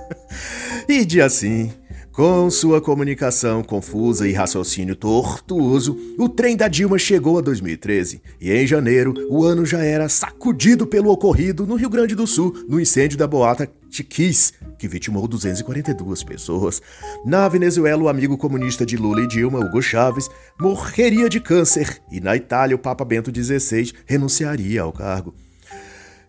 e 0.89 1.05
de 1.05 1.21
assim, 1.21 1.73
Com 2.13 2.51
sua 2.51 2.81
comunicação 2.81 3.63
confusa 3.63 4.27
e 4.27 4.33
raciocínio 4.33 4.97
tortuoso, 4.97 5.97
o 6.19 6.29
trem 6.29 6.57
da 6.57 6.67
Dilma 6.67 6.99
chegou 6.99 7.39
a 7.39 7.41
2013 7.41 8.21
e 8.41 8.51
em 8.51 8.67
janeiro 8.67 9.15
o 9.31 9.45
ano 9.45 9.65
já 9.65 9.85
era 9.85 10.09
sacudido 10.09 10.89
pelo 10.89 11.11
ocorrido 11.11 11.65
no 11.65 11.77
Rio 11.77 11.89
Grande 11.89 12.17
do 12.17 12.27
Sul, 12.27 12.65
no 12.69 12.81
incêndio 12.81 13.17
da 13.17 13.29
boata 13.29 13.71
Tiquis, 13.89 14.53
que 14.77 14.89
vitimou 14.89 15.29
242 15.29 16.25
pessoas. 16.25 16.83
Na 17.25 17.49
Venezuela, 17.49 18.03
o 18.03 18.09
amigo 18.09 18.37
comunista 18.37 18.85
de 18.85 18.97
Lula 18.97 19.23
e 19.23 19.29
Dilma, 19.29 19.61
Hugo 19.61 19.81
Chávez, 19.81 20.29
morreria 20.61 21.29
de 21.29 21.39
câncer 21.39 22.03
e 22.11 22.21
na 22.21 22.35
Itália 22.35 22.75
o 22.75 22.79
Papa 22.79 23.05
Bento 23.05 23.33
XVI 23.33 23.93
renunciaria 24.05 24.83
ao 24.83 24.93
cargo. 24.93 25.33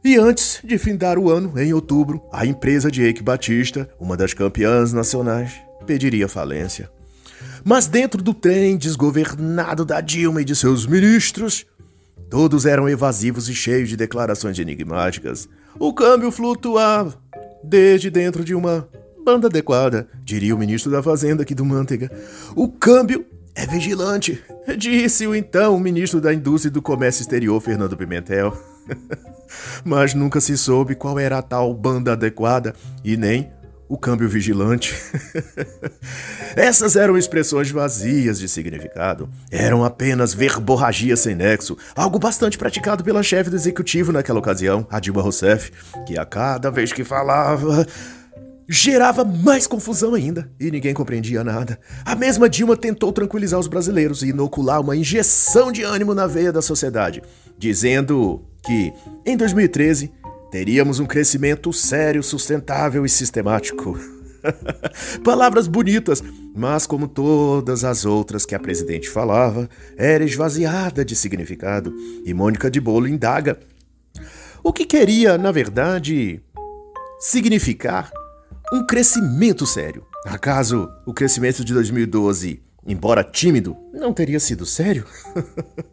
E 0.04 0.16
antes 0.16 0.60
de 0.64 0.78
findar 0.78 1.18
o 1.18 1.30
ano, 1.30 1.60
em 1.60 1.74
outubro, 1.74 2.22
a 2.32 2.46
empresa 2.46 2.92
de 2.92 3.04
Eike 3.04 3.22
Batista, 3.22 3.90
uma 4.00 4.16
das 4.16 4.34
campeãs 4.34 4.94
nacionais, 4.94 5.60
pediria 5.86 6.28
falência. 6.28 6.90
Mas 7.64 7.88
dentro 7.88 8.22
do 8.22 8.34
trem 8.34 8.78
desgovernado 8.78 9.86
da 9.86 10.02
Dilma 10.02 10.42
e 10.42 10.46
de 10.46 10.56
seus 10.56 10.86
ministros, 10.86 11.66
todos 12.30 12.66
eram 12.66 12.90
evasivos 12.90 13.50
e 13.50 13.56
cheios 13.56 13.90
de 13.90 13.98
declarações 13.98 14.58
enigmáticas. 14.58 15.48
O 15.80 15.94
câmbio 15.94 16.32
flutuava 16.32 17.20
desde 17.64 18.10
dentro 18.10 18.44
de 18.44 18.56
uma 18.56 18.88
banda 19.24 19.48
adequada, 19.48 20.08
diria 20.24 20.56
o 20.56 20.58
ministro 20.58 20.92
da 20.92 21.04
Fazenda 21.04 21.44
aqui 21.44 21.54
do 21.54 21.64
Manteiga. 21.64 22.12
O 22.56 22.68
câmbio 22.68 23.26
é 23.54 23.68
vigilante, 23.68 24.42
disse 24.78 25.28
o 25.28 25.36
então 25.36 25.80
ministro 25.80 26.20
da 26.20 26.34
Indústria 26.34 26.70
e 26.70 26.74
do 26.74 26.82
Comércio 26.82 27.22
Exterior, 27.22 27.60
Fernando 27.62 27.96
Pimentel. 27.96 28.58
Mas 29.84 30.14
nunca 30.14 30.40
se 30.40 30.58
soube 30.58 30.96
qual 30.96 31.20
era 31.20 31.38
a 31.38 31.42
tal 31.42 31.74
banda 31.74 32.14
adequada 32.14 32.74
e 33.04 33.16
nem 33.18 33.52
o 33.92 33.98
câmbio 33.98 34.30
vigilante. 34.30 34.96
Essas 36.56 36.96
eram 36.96 37.18
expressões 37.18 37.70
vazias 37.70 38.40
de 38.40 38.48
significado. 38.48 39.28
Eram 39.52 39.84
apenas 39.84 40.34
verborragia 40.34 41.18
sem 41.18 41.36
nexo, 41.36 41.78
algo 41.94 42.18
bastante 42.18 42.58
praticado 42.58 43.04
pela 43.04 43.22
chefe 43.22 43.50
do 43.50 43.56
executivo 43.58 44.14
naquela 44.14 44.40
ocasião, 44.40 44.88
a 44.90 44.98
Dilma 44.98 45.22
Rousseff, 45.22 45.74
que 46.08 46.18
a 46.18 46.26
cada 46.26 46.72
vez 46.72 46.94
que 46.94 47.04
falava 47.04 47.86
gerava 48.70 49.26
mais 49.26 49.68
confusão 49.68 50.14
ainda 50.14 50.50
e 50.58 50.72
ninguém 50.72 50.94
compreendia 50.94 51.44
nada. 51.44 51.78
A 52.06 52.16
mesma 52.16 52.48
Dilma 52.48 52.78
tentou 52.78 53.12
tranquilizar 53.12 53.60
os 53.60 53.68
brasileiros 53.68 54.24
e 54.24 54.30
inocular 54.30 54.80
uma 54.80 54.96
injeção 54.96 55.70
de 55.70 55.84
ânimo 55.84 56.16
na 56.16 56.28
veia 56.28 56.54
da 56.54 56.62
sociedade, 56.62 57.22
dizendo 57.58 58.46
que 58.64 58.94
em 59.26 59.36
2013 59.36 60.14
teríamos 60.52 61.00
um 61.00 61.06
crescimento 61.06 61.72
sério, 61.72 62.22
sustentável 62.22 63.06
e 63.06 63.10
sistemático. 63.10 63.98
Palavras 65.24 65.68
bonitas, 65.68 66.22
mas 66.54 66.86
como 66.86 67.08
todas 67.08 67.84
as 67.84 68.06
outras 68.06 68.46
que 68.46 68.54
a 68.54 68.60
presidente 68.60 69.10
falava, 69.10 69.70
era 69.98 70.24
esvaziada 70.24 71.06
de 71.06 71.16
significado. 71.16 71.94
E 72.26 72.34
Mônica 72.34 72.70
de 72.70 72.82
Bolo 72.82 73.08
indaga 73.08 73.58
o 74.64 74.74
que 74.74 74.86
queria, 74.86 75.38
na 75.38 75.52
verdade, 75.52 76.42
significar 77.20 78.12
um 78.74 78.86
crescimento 78.86 79.66
sério. 79.66 80.06
Acaso 80.26 80.88
o 81.06 81.14
crescimento 81.14 81.64
de 81.64 81.74
2012, 81.74 82.62
embora 82.86 83.24
tímido, 83.24 83.76
não 83.94 84.14
teria 84.14 84.40
sido 84.40 84.66
sério? 84.66 85.06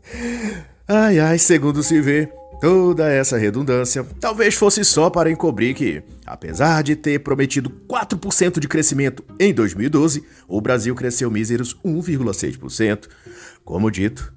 ai 0.87 1.19
ai, 1.19 1.38
segundo 1.38 1.83
se 1.83 2.00
vê, 2.00 2.31
Toda 2.61 3.09
essa 3.09 3.38
redundância 3.38 4.05
talvez 4.19 4.55
fosse 4.55 4.85
só 4.85 5.09
para 5.09 5.31
encobrir 5.31 5.75
que, 5.75 6.03
apesar 6.27 6.83
de 6.83 6.97
ter 6.97 7.21
prometido 7.21 7.71
4% 7.88 8.59
de 8.59 8.67
crescimento 8.67 9.25
em 9.38 9.55
2012, 9.55 10.25
o 10.49 10.61
Brasil 10.61 10.93
cresceu 10.95 11.31
míseros 11.31 11.77
1,6%. 11.85 13.09
Como 13.65 13.91
dito, 13.91 14.33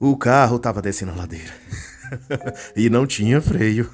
o 0.00 0.16
carro 0.16 0.56
estava 0.56 0.80
descendo 0.80 1.12
a 1.12 1.16
ladeira 1.16 1.52
e 2.74 2.88
não 2.88 3.06
tinha 3.06 3.42
freio. 3.42 3.90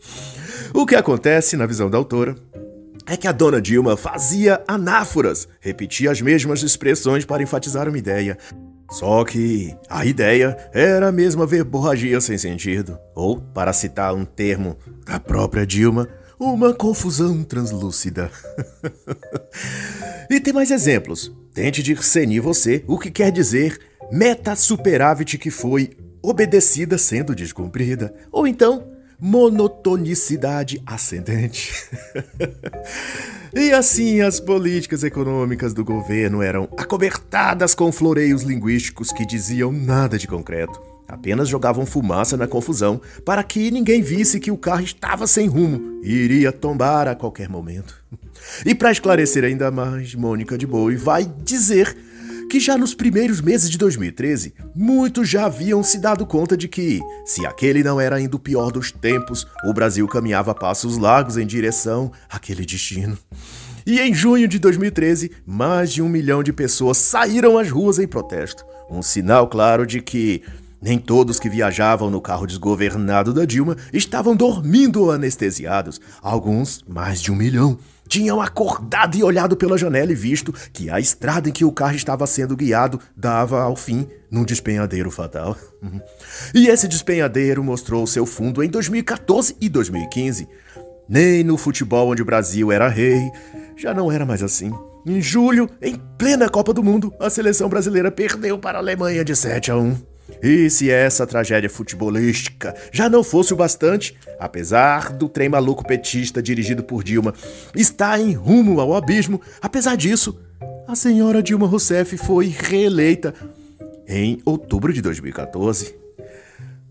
o 0.72 0.86
que 0.86 0.94
acontece, 0.94 1.54
na 1.54 1.66
visão 1.66 1.90
da 1.90 1.98
autora, 1.98 2.34
é 3.06 3.14
que 3.14 3.28
a 3.28 3.32
dona 3.32 3.60
Dilma 3.60 3.94
fazia 3.94 4.64
anáforas, 4.66 5.46
repetia 5.60 6.10
as 6.10 6.22
mesmas 6.22 6.62
expressões 6.62 7.26
para 7.26 7.42
enfatizar 7.42 7.88
uma 7.88 7.98
ideia. 7.98 8.38
Só 8.92 9.24
que 9.24 9.74
a 9.88 10.04
ideia 10.04 10.54
era 10.70 11.08
a 11.08 11.12
mesma 11.12 11.46
verborragia 11.46 12.20
sem 12.20 12.36
sentido, 12.36 12.98
ou, 13.14 13.40
para 13.40 13.72
citar 13.72 14.14
um 14.14 14.22
termo 14.22 14.76
da 15.06 15.18
própria 15.18 15.66
Dilma, 15.66 16.06
uma 16.38 16.74
confusão 16.74 17.42
translúcida. 17.42 18.30
e 20.28 20.38
tem 20.38 20.52
mais 20.52 20.70
exemplos. 20.70 21.32
Tente 21.54 21.82
discernir 21.82 22.40
você 22.40 22.84
o 22.86 22.98
que 22.98 23.10
quer 23.10 23.32
dizer 23.32 23.78
meta 24.10 24.54
superávit 24.54 25.38
que 25.38 25.50
foi 25.50 25.92
obedecida 26.22 26.98
sendo 26.98 27.34
descumprida, 27.34 28.14
ou 28.30 28.46
então 28.46 28.91
monotonicidade 29.24 30.82
ascendente. 30.84 31.88
e 33.54 33.70
assim 33.70 34.20
as 34.20 34.40
políticas 34.40 35.04
econômicas 35.04 35.72
do 35.72 35.84
governo 35.84 36.42
eram 36.42 36.68
acobertadas 36.76 37.72
com 37.72 37.92
floreios 37.92 38.42
linguísticos 38.42 39.12
que 39.12 39.24
diziam 39.24 39.70
nada 39.70 40.18
de 40.18 40.26
concreto. 40.26 40.82
Apenas 41.06 41.48
jogavam 41.48 41.86
fumaça 41.86 42.36
na 42.36 42.48
confusão 42.48 43.00
para 43.24 43.44
que 43.44 43.70
ninguém 43.70 44.02
visse 44.02 44.40
que 44.40 44.50
o 44.50 44.58
carro 44.58 44.82
estava 44.82 45.24
sem 45.28 45.46
rumo 45.46 46.00
e 46.02 46.12
iria 46.12 46.50
tombar 46.50 47.06
a 47.06 47.14
qualquer 47.14 47.48
momento. 47.48 48.02
E 48.66 48.74
para 48.74 48.90
esclarecer 48.90 49.44
ainda 49.44 49.70
mais, 49.70 50.16
Mônica 50.16 50.58
de 50.58 50.66
Boi 50.66 50.96
vai 50.96 51.24
dizer 51.24 51.96
que 52.52 52.60
já 52.60 52.76
nos 52.76 52.92
primeiros 52.92 53.40
meses 53.40 53.70
de 53.70 53.78
2013, 53.78 54.52
muitos 54.74 55.26
já 55.26 55.46
haviam 55.46 55.82
se 55.82 55.96
dado 55.96 56.26
conta 56.26 56.54
de 56.54 56.68
que, 56.68 57.00
se 57.24 57.46
aquele 57.46 57.82
não 57.82 57.98
era 57.98 58.16
ainda 58.16 58.36
o 58.36 58.38
pior 58.38 58.70
dos 58.70 58.92
tempos, 58.92 59.46
o 59.64 59.72
Brasil 59.72 60.06
caminhava 60.06 60.54
passos 60.54 60.98
largos 60.98 61.38
em 61.38 61.46
direção 61.46 62.12
àquele 62.28 62.66
destino. 62.66 63.16
E 63.86 63.98
em 63.98 64.12
junho 64.12 64.46
de 64.46 64.58
2013, 64.58 65.32
mais 65.46 65.90
de 65.90 66.02
um 66.02 66.10
milhão 66.10 66.42
de 66.42 66.52
pessoas 66.52 66.98
saíram 66.98 67.56
às 67.56 67.70
ruas 67.70 67.98
em 67.98 68.06
protesto. 68.06 68.66
Um 68.90 69.00
sinal 69.00 69.48
claro 69.48 69.86
de 69.86 70.02
que 70.02 70.42
nem 70.78 70.98
todos 70.98 71.40
que 71.40 71.48
viajavam 71.48 72.10
no 72.10 72.20
carro 72.20 72.46
desgovernado 72.46 73.32
da 73.32 73.46
Dilma 73.46 73.78
estavam 73.94 74.36
dormindo 74.36 75.00
ou 75.00 75.10
anestesiados. 75.10 75.98
Alguns, 76.20 76.84
mais 76.86 77.22
de 77.22 77.32
um 77.32 77.34
milhão, 77.34 77.78
tinham 78.12 78.42
acordado 78.42 79.16
e 79.16 79.24
olhado 79.24 79.56
pela 79.56 79.78
janela 79.78 80.12
e 80.12 80.14
visto 80.14 80.52
que 80.70 80.90
a 80.90 81.00
estrada 81.00 81.48
em 81.48 81.52
que 81.52 81.64
o 81.64 81.72
carro 81.72 81.96
estava 81.96 82.26
sendo 82.26 82.54
guiado 82.54 83.00
dava 83.16 83.62
ao 83.62 83.74
fim 83.74 84.06
num 84.30 84.44
despenhadeiro 84.44 85.10
fatal. 85.10 85.56
e 86.54 86.68
esse 86.68 86.86
despenhadeiro 86.86 87.64
mostrou 87.64 88.06
seu 88.06 88.26
fundo 88.26 88.62
em 88.62 88.68
2014 88.68 89.56
e 89.58 89.66
2015. 89.66 90.46
Nem 91.08 91.42
no 91.42 91.56
futebol 91.56 92.10
onde 92.10 92.20
o 92.20 92.26
Brasil 92.26 92.70
era 92.70 92.86
rei, 92.86 93.30
já 93.78 93.94
não 93.94 94.12
era 94.12 94.26
mais 94.26 94.42
assim. 94.42 94.70
Em 95.06 95.22
julho, 95.22 95.70
em 95.80 95.96
plena 96.18 96.50
Copa 96.50 96.74
do 96.74 96.82
Mundo, 96.82 97.14
a 97.18 97.30
seleção 97.30 97.66
brasileira 97.66 98.10
perdeu 98.10 98.58
para 98.58 98.76
a 98.76 98.82
Alemanha 98.82 99.24
de 99.24 99.34
7 99.34 99.70
a 99.70 99.76
1. 99.78 100.11
E 100.42 100.70
se 100.70 100.90
essa 100.90 101.26
tragédia 101.26 101.68
futebolística 101.68 102.74
já 102.92 103.08
não 103.08 103.24
fosse 103.24 103.52
o 103.52 103.56
bastante, 103.56 104.16
apesar 104.38 105.12
do 105.12 105.28
trem 105.28 105.48
maluco 105.48 105.86
petista 105.86 106.42
dirigido 106.42 106.82
por 106.82 107.02
Dilma 107.02 107.34
estar 107.74 108.20
em 108.20 108.32
rumo 108.32 108.80
ao 108.80 108.94
abismo, 108.94 109.40
apesar 109.60 109.96
disso, 109.96 110.38
a 110.86 110.94
senhora 110.94 111.42
Dilma 111.42 111.66
Rousseff 111.66 112.16
foi 112.16 112.46
reeleita 112.46 113.34
em 114.06 114.40
outubro 114.44 114.92
de 114.92 115.00
2014. 115.00 116.01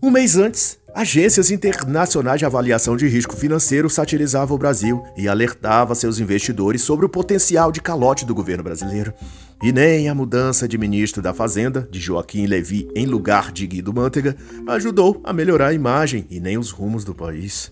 Um 0.04 0.10
mês 0.10 0.36
antes, 0.36 0.80
agências 0.92 1.52
internacionais 1.52 2.40
de 2.40 2.44
avaliação 2.44 2.96
de 2.96 3.06
risco 3.06 3.36
financeiro 3.36 3.88
satirizavam 3.88 4.56
o 4.56 4.58
Brasil 4.58 5.00
e 5.16 5.28
alertava 5.28 5.94
seus 5.94 6.18
investidores 6.18 6.82
sobre 6.82 7.06
o 7.06 7.08
potencial 7.08 7.70
de 7.70 7.80
calote 7.80 8.26
do 8.26 8.34
governo 8.34 8.64
brasileiro. 8.64 9.14
E 9.62 9.70
nem 9.70 10.08
a 10.08 10.14
mudança 10.14 10.66
de 10.66 10.76
ministro 10.76 11.22
da 11.22 11.32
Fazenda, 11.32 11.86
de 11.88 12.00
Joaquim 12.00 12.46
Levy 12.46 12.88
em 12.96 13.06
lugar 13.06 13.52
de 13.52 13.64
Guido 13.64 13.94
Mantega, 13.94 14.36
ajudou 14.70 15.20
a 15.22 15.32
melhorar 15.32 15.68
a 15.68 15.72
imagem 15.72 16.26
e 16.28 16.40
nem 16.40 16.58
os 16.58 16.72
rumos 16.72 17.04
do 17.04 17.14
país. 17.14 17.70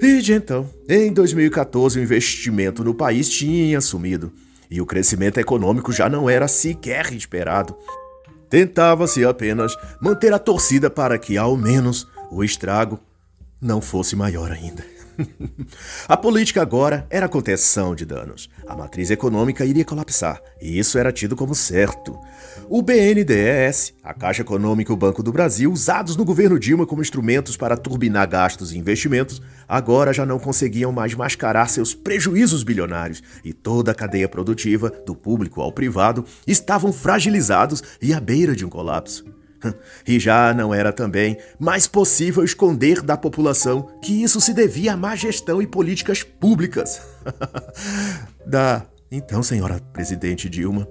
E 0.00 0.22
de 0.22 0.34
então, 0.34 0.64
em 0.88 1.12
2014, 1.12 1.98
o 1.98 2.02
investimento 2.04 2.84
no 2.84 2.94
país 2.94 3.28
tinha 3.28 3.80
sumido 3.80 4.32
e 4.70 4.80
o 4.80 4.86
crescimento 4.86 5.38
econômico 5.38 5.90
já 5.90 6.08
não 6.08 6.30
era 6.30 6.46
sequer 6.46 7.12
esperado. 7.12 7.74
Tentava-se 8.48 9.24
apenas 9.24 9.76
manter 10.00 10.32
a 10.32 10.38
torcida 10.38 10.88
para 10.88 11.18
que, 11.18 11.36
ao 11.36 11.56
menos, 11.56 12.06
o 12.30 12.42
estrago 12.42 12.98
não 13.60 13.80
fosse 13.80 14.16
maior 14.16 14.50
ainda. 14.50 14.97
a 16.08 16.16
política 16.16 16.62
agora 16.62 17.06
era 17.10 17.28
contenção 17.28 17.94
de 17.94 18.04
danos. 18.04 18.48
A 18.66 18.76
matriz 18.76 19.10
econômica 19.10 19.64
iria 19.64 19.84
colapsar, 19.84 20.40
e 20.60 20.78
isso 20.78 20.98
era 20.98 21.12
tido 21.12 21.36
como 21.36 21.54
certo. 21.54 22.18
O 22.68 22.82
BNDES, 22.82 23.94
a 24.02 24.12
Caixa 24.12 24.42
Econômica 24.42 24.92
e 24.92 24.94
o 24.94 24.96
Banco 24.96 25.22
do 25.22 25.32
Brasil, 25.32 25.72
usados 25.72 26.16
no 26.16 26.24
governo 26.24 26.58
Dilma 26.58 26.86
como 26.86 27.02
instrumentos 27.02 27.56
para 27.56 27.76
turbinar 27.76 28.28
gastos 28.28 28.72
e 28.72 28.78
investimentos, 28.78 29.40
agora 29.66 30.12
já 30.12 30.26
não 30.26 30.38
conseguiam 30.38 30.92
mais 30.92 31.14
mascarar 31.14 31.68
seus 31.68 31.94
prejuízos 31.94 32.62
bilionários, 32.62 33.22
e 33.44 33.52
toda 33.52 33.92
a 33.92 33.94
cadeia 33.94 34.28
produtiva, 34.28 34.90
do 34.90 35.14
público 35.14 35.60
ao 35.60 35.72
privado, 35.72 36.24
estavam 36.46 36.92
fragilizados 36.92 37.82
e 38.02 38.12
à 38.12 38.20
beira 38.20 38.54
de 38.54 38.64
um 38.64 38.68
colapso. 38.68 39.37
E 40.06 40.18
já 40.18 40.54
não 40.54 40.72
era 40.72 40.92
também 40.92 41.36
mais 41.58 41.86
possível 41.86 42.44
esconder 42.44 43.02
da 43.02 43.16
população 43.16 43.88
que 44.02 44.22
isso 44.22 44.40
se 44.40 44.54
devia 44.54 44.94
à 44.94 44.96
má 44.96 45.14
gestão 45.14 45.60
e 45.60 45.66
políticas 45.66 46.22
públicas. 46.22 47.00
da 48.46 48.84
então 49.10 49.42
senhora 49.42 49.80
presidente 49.92 50.48
Dilma. 50.48 50.86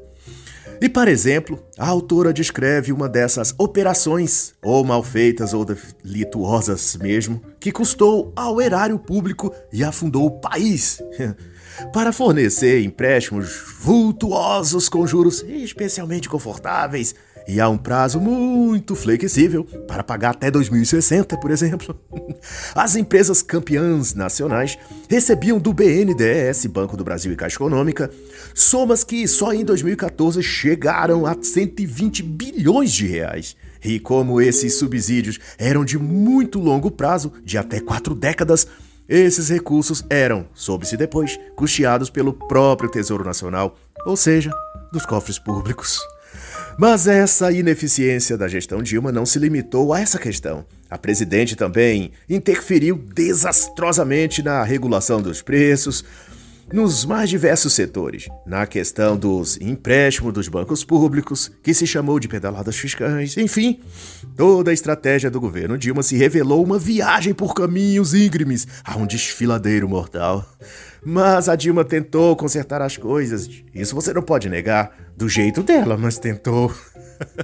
E, 0.80 0.88
para 0.88 1.10
exemplo, 1.10 1.60
a 1.78 1.88
autora 1.88 2.32
descreve 2.32 2.92
uma 2.92 3.10
dessas 3.10 3.54
operações, 3.58 4.54
ou 4.62 4.84
mal 4.84 5.02
feitas 5.02 5.52
ou 5.52 5.66
delituosas 5.66 6.96
mesmo, 6.98 7.42
que 7.60 7.72
custou 7.72 8.32
ao 8.36 8.62
erário 8.62 9.00
público 9.00 9.52
e 9.74 9.84
afundou 9.84 10.28
o 10.28 10.40
país. 10.40 11.02
para 11.94 12.12
fornecer 12.12 12.84
empréstimos 12.84 13.62
vultuosos 13.80 14.90
com 14.90 15.06
juros 15.06 15.44
especialmente 15.44 16.28
confortáveis 16.28 17.14
e 17.48 17.62
há 17.62 17.70
um 17.70 17.78
prazo 17.78 18.20
muito 18.20 18.94
flexível 18.94 19.64
para 19.88 20.04
pagar 20.04 20.32
até 20.32 20.52
2060, 20.52 21.38
por 21.38 21.50
exemplo. 21.50 21.98
As 22.76 22.96
empresas 22.96 23.42
campeãs 23.42 24.14
nacionais 24.14 24.78
recebiam 25.10 25.58
do 25.58 25.72
BNDES, 25.72 26.66
Banco 26.66 26.98
do 26.98 27.04
Brasil 27.04 27.32
e 27.32 27.36
Caixa 27.36 27.56
Econômica, 27.56 28.12
somas 28.54 29.04
que 29.04 29.26
só 29.28 29.54
em 29.54 29.64
2014 29.64 30.44
chegaram 30.44 31.26
a 31.26 31.36
120 31.42 32.22
bilhões 32.22 32.92
de 32.92 33.08
reais. 33.08 33.56
E 33.84 34.00
como 34.00 34.42
esses 34.42 34.78
subsídios 34.78 35.40
eram 35.58 35.86
de 35.86 35.98
muito 35.98 36.60
longo 36.60 36.92
prazo, 36.92 37.32
de 37.46 37.58
até 37.58 37.80
quatro 37.80 38.14
décadas, 38.14 38.68
esses 39.08 39.48
recursos 39.48 40.04
eram, 40.10 40.48
soube-se 40.54 40.98
depois, 40.98 41.40
custeados 41.56 42.10
pelo 42.10 42.34
próprio 42.34 42.92
Tesouro 42.92 43.24
Nacional, 43.24 43.78
ou 44.06 44.18
seja, 44.18 44.52
dos 44.92 45.06
cofres 45.06 45.40
públicos. 45.40 46.02
Mas 46.80 47.08
essa 47.08 47.52
ineficiência 47.52 48.38
da 48.38 48.48
gestão 48.48 48.84
Dilma 48.84 49.12
não 49.12 49.26
se 49.26 49.40
limitou 49.40 49.94
a 49.94 50.00
essa 50.00 50.20
questão. 50.20 50.64
A 50.88 50.96
presidente 50.96 51.56
também 51.56 52.12
interferiu 52.30 52.96
desastrosamente 53.16 54.44
na 54.44 54.64
regulação 54.64 55.20
dos 55.20 55.42
preços, 55.42 56.06
nos 56.72 57.04
mais 57.04 57.30
diversos 57.30 57.74
setores, 57.74 58.28
na 58.46 58.68
questão 58.68 59.18
dos 59.18 59.58
empréstimos 59.60 60.34
dos 60.34 60.48
bancos 60.50 60.84
públicos, 60.84 61.50
que 61.64 61.74
se 61.74 61.88
chamou 61.88 62.20
de 62.20 62.28
pedaladas 62.28 62.76
fiscais, 62.76 63.38
enfim, 63.38 63.80
toda 64.36 64.70
a 64.70 64.74
estratégia 64.74 65.32
do 65.32 65.40
governo 65.40 65.78
Dilma 65.78 66.04
se 66.04 66.16
revelou 66.16 66.64
uma 66.64 66.78
viagem 66.78 67.34
por 67.34 67.56
caminhos 67.56 68.14
íngremes 68.14 68.68
a 68.84 68.98
um 68.98 69.08
desfiladeiro 69.08 69.88
mortal. 69.90 70.46
Mas 71.10 71.48
a 71.48 71.56
Dilma 71.56 71.86
tentou 71.86 72.36
consertar 72.36 72.82
as 72.82 72.98
coisas, 72.98 73.50
isso 73.74 73.96
você 73.96 74.12
não 74.12 74.22
pode 74.22 74.50
negar, 74.50 74.92
do 75.16 75.30
jeito 75.30 75.64
dela, 75.64 75.96
mas 75.98 76.20
tentou. 76.20 76.70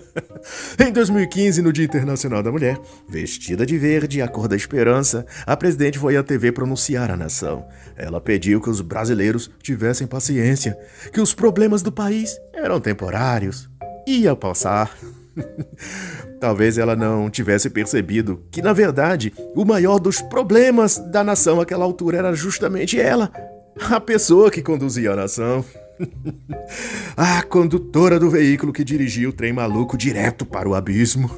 em 0.78 0.91
2015, 0.91 1.62
no 1.62 1.71
Dia 1.71 1.86
Internacional 1.86 2.43
da 2.43 2.52
Mulher, 2.52 2.78
vestida 3.08 3.65
de 3.65 3.78
verde, 3.78 4.21
a 4.21 4.28
cor 4.28 4.49
da 4.49 4.58
esperança, 4.58 5.26
a 5.45 5.56
presidente 5.56 5.97
foi 5.97 6.17
à 6.17 6.23
TV 6.23 6.52
pronunciar 6.52 7.10
a 7.10 7.15
nação. 7.15 7.65
Ela 7.95 8.19
pediu 8.19 8.60
que 8.60 8.69
os 8.69 8.82
brasileiros 8.82 9.49
tivessem 9.62 10.08
paciência, 10.08 10.78
que 11.13 11.21
os 11.21 11.34
problemas 11.34 11.82
do 11.82 11.89
país 11.91 12.38
eram 12.54 12.82
temporários. 12.82 13.69
Ia 14.06 14.36
passar. 14.36 14.93
Talvez 16.38 16.78
ela 16.78 16.97
não 16.97 17.30
tivesse 17.30 17.69
percebido 17.69 18.43
que, 18.52 18.62
na 18.62 18.73
verdade, 18.73 19.34
o 19.56 19.63
maior 19.63 19.99
dos 19.99 20.21
problemas 20.21 20.97
da 20.97 21.23
nação 21.23 21.62
àquela 21.62 21.86
altura 21.86 22.17
era 22.17 22.36
justamente 22.36 22.99
ela, 22.99 23.32
a 23.80 24.00
pessoa 24.00 24.52
que 24.52 24.62
conduzia 24.62 25.12
a 25.12 25.16
nação. 25.16 25.64
a 27.16 27.44
condutora 27.44 28.20
do 28.20 28.30
veículo 28.30 28.74
que 28.74 28.84
dirigia 28.84 29.30
o 29.30 29.34
trem 29.34 29.54
maluco 29.54 29.98
direto 29.98 30.46
para 30.46 30.68
o 30.68 30.76
abismo. 30.76 31.30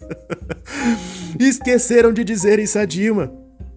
Esqueceram 1.38 2.12
de 2.12 2.24
dizer 2.24 2.58
isso 2.58 2.78
a 2.78 2.84
Dilma, 2.84 3.32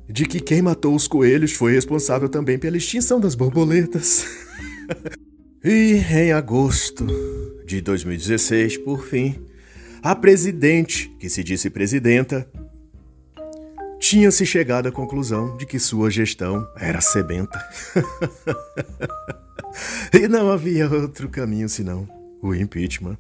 de 0.08 0.26
que 0.26 0.40
quem 0.40 0.62
matou 0.62 0.96
os 0.96 1.08
coelhos 1.08 1.54
foi 1.54 1.74
responsável 1.74 2.30
também 2.30 2.58
pela 2.58 2.78
extinção 2.78 3.20
das 3.20 3.36
borboletas. 3.36 4.26
e 5.64 6.02
em 6.12 6.32
agosto 6.32 7.06
de 7.66 7.82
2016, 7.82 8.78
por 8.80 9.06
fim, 9.06 9.36
a 10.02 10.16
presidente, 10.16 11.10
que 11.20 11.30
se 11.30 11.44
disse 11.44 11.70
presidenta, 11.70 12.50
tinha-se 14.00 14.46
chegado 14.46 14.88
à 14.88 14.92
conclusão 14.92 15.58
de 15.58 15.66
que 15.66 15.78
sua 15.78 16.10
gestão 16.10 16.68
era 16.78 17.02
sebenta. 17.02 17.64
e 20.14 20.28
não 20.28 20.50
havia 20.50 20.90
outro 20.90 21.30
caminho 21.30 21.68
senão 21.68 22.08
o 22.42 22.56
impeachment. 22.56 23.18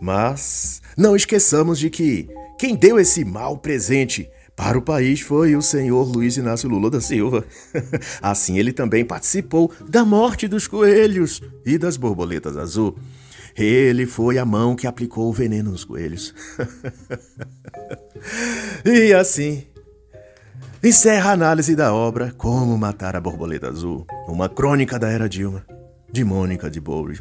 Mas 0.00 0.82
não 0.96 1.14
esqueçamos 1.14 1.78
de 1.78 1.88
que 1.88 2.28
quem 2.58 2.74
deu 2.74 2.98
esse 2.98 3.24
mau 3.24 3.56
presente 3.56 4.28
para 4.56 4.76
o 4.76 4.82
país 4.82 5.20
foi 5.20 5.54
o 5.54 5.62
senhor 5.62 6.02
Luiz 6.02 6.36
Inácio 6.36 6.68
Lula 6.68 6.90
da 6.90 7.00
Silva. 7.00 7.44
assim, 8.20 8.58
ele 8.58 8.72
também 8.72 9.04
participou 9.04 9.72
da 9.88 10.04
morte 10.04 10.48
dos 10.48 10.66
coelhos 10.66 11.40
e 11.64 11.78
das 11.78 11.96
borboletas 11.96 12.56
azul. 12.56 12.98
Ele 13.56 14.04
foi 14.04 14.38
a 14.38 14.44
mão 14.44 14.74
que 14.74 14.86
aplicou 14.86 15.28
o 15.28 15.32
veneno 15.32 15.70
nos 15.70 15.84
coelhos. 15.84 16.34
e 18.84 19.12
assim, 19.12 19.64
encerra 20.82 21.30
a 21.30 21.32
análise 21.32 21.74
da 21.74 21.92
obra 21.92 22.32
Como 22.36 22.76
Matar 22.78 23.16
a 23.16 23.20
Borboleta 23.20 23.68
Azul, 23.68 24.06
uma 24.28 24.48
crônica 24.48 24.98
da 24.98 25.08
era 25.08 25.28
Dilma, 25.28 25.64
de 26.10 26.24
Mônica 26.24 26.70
de 26.70 26.80
Bouri. 26.80 27.18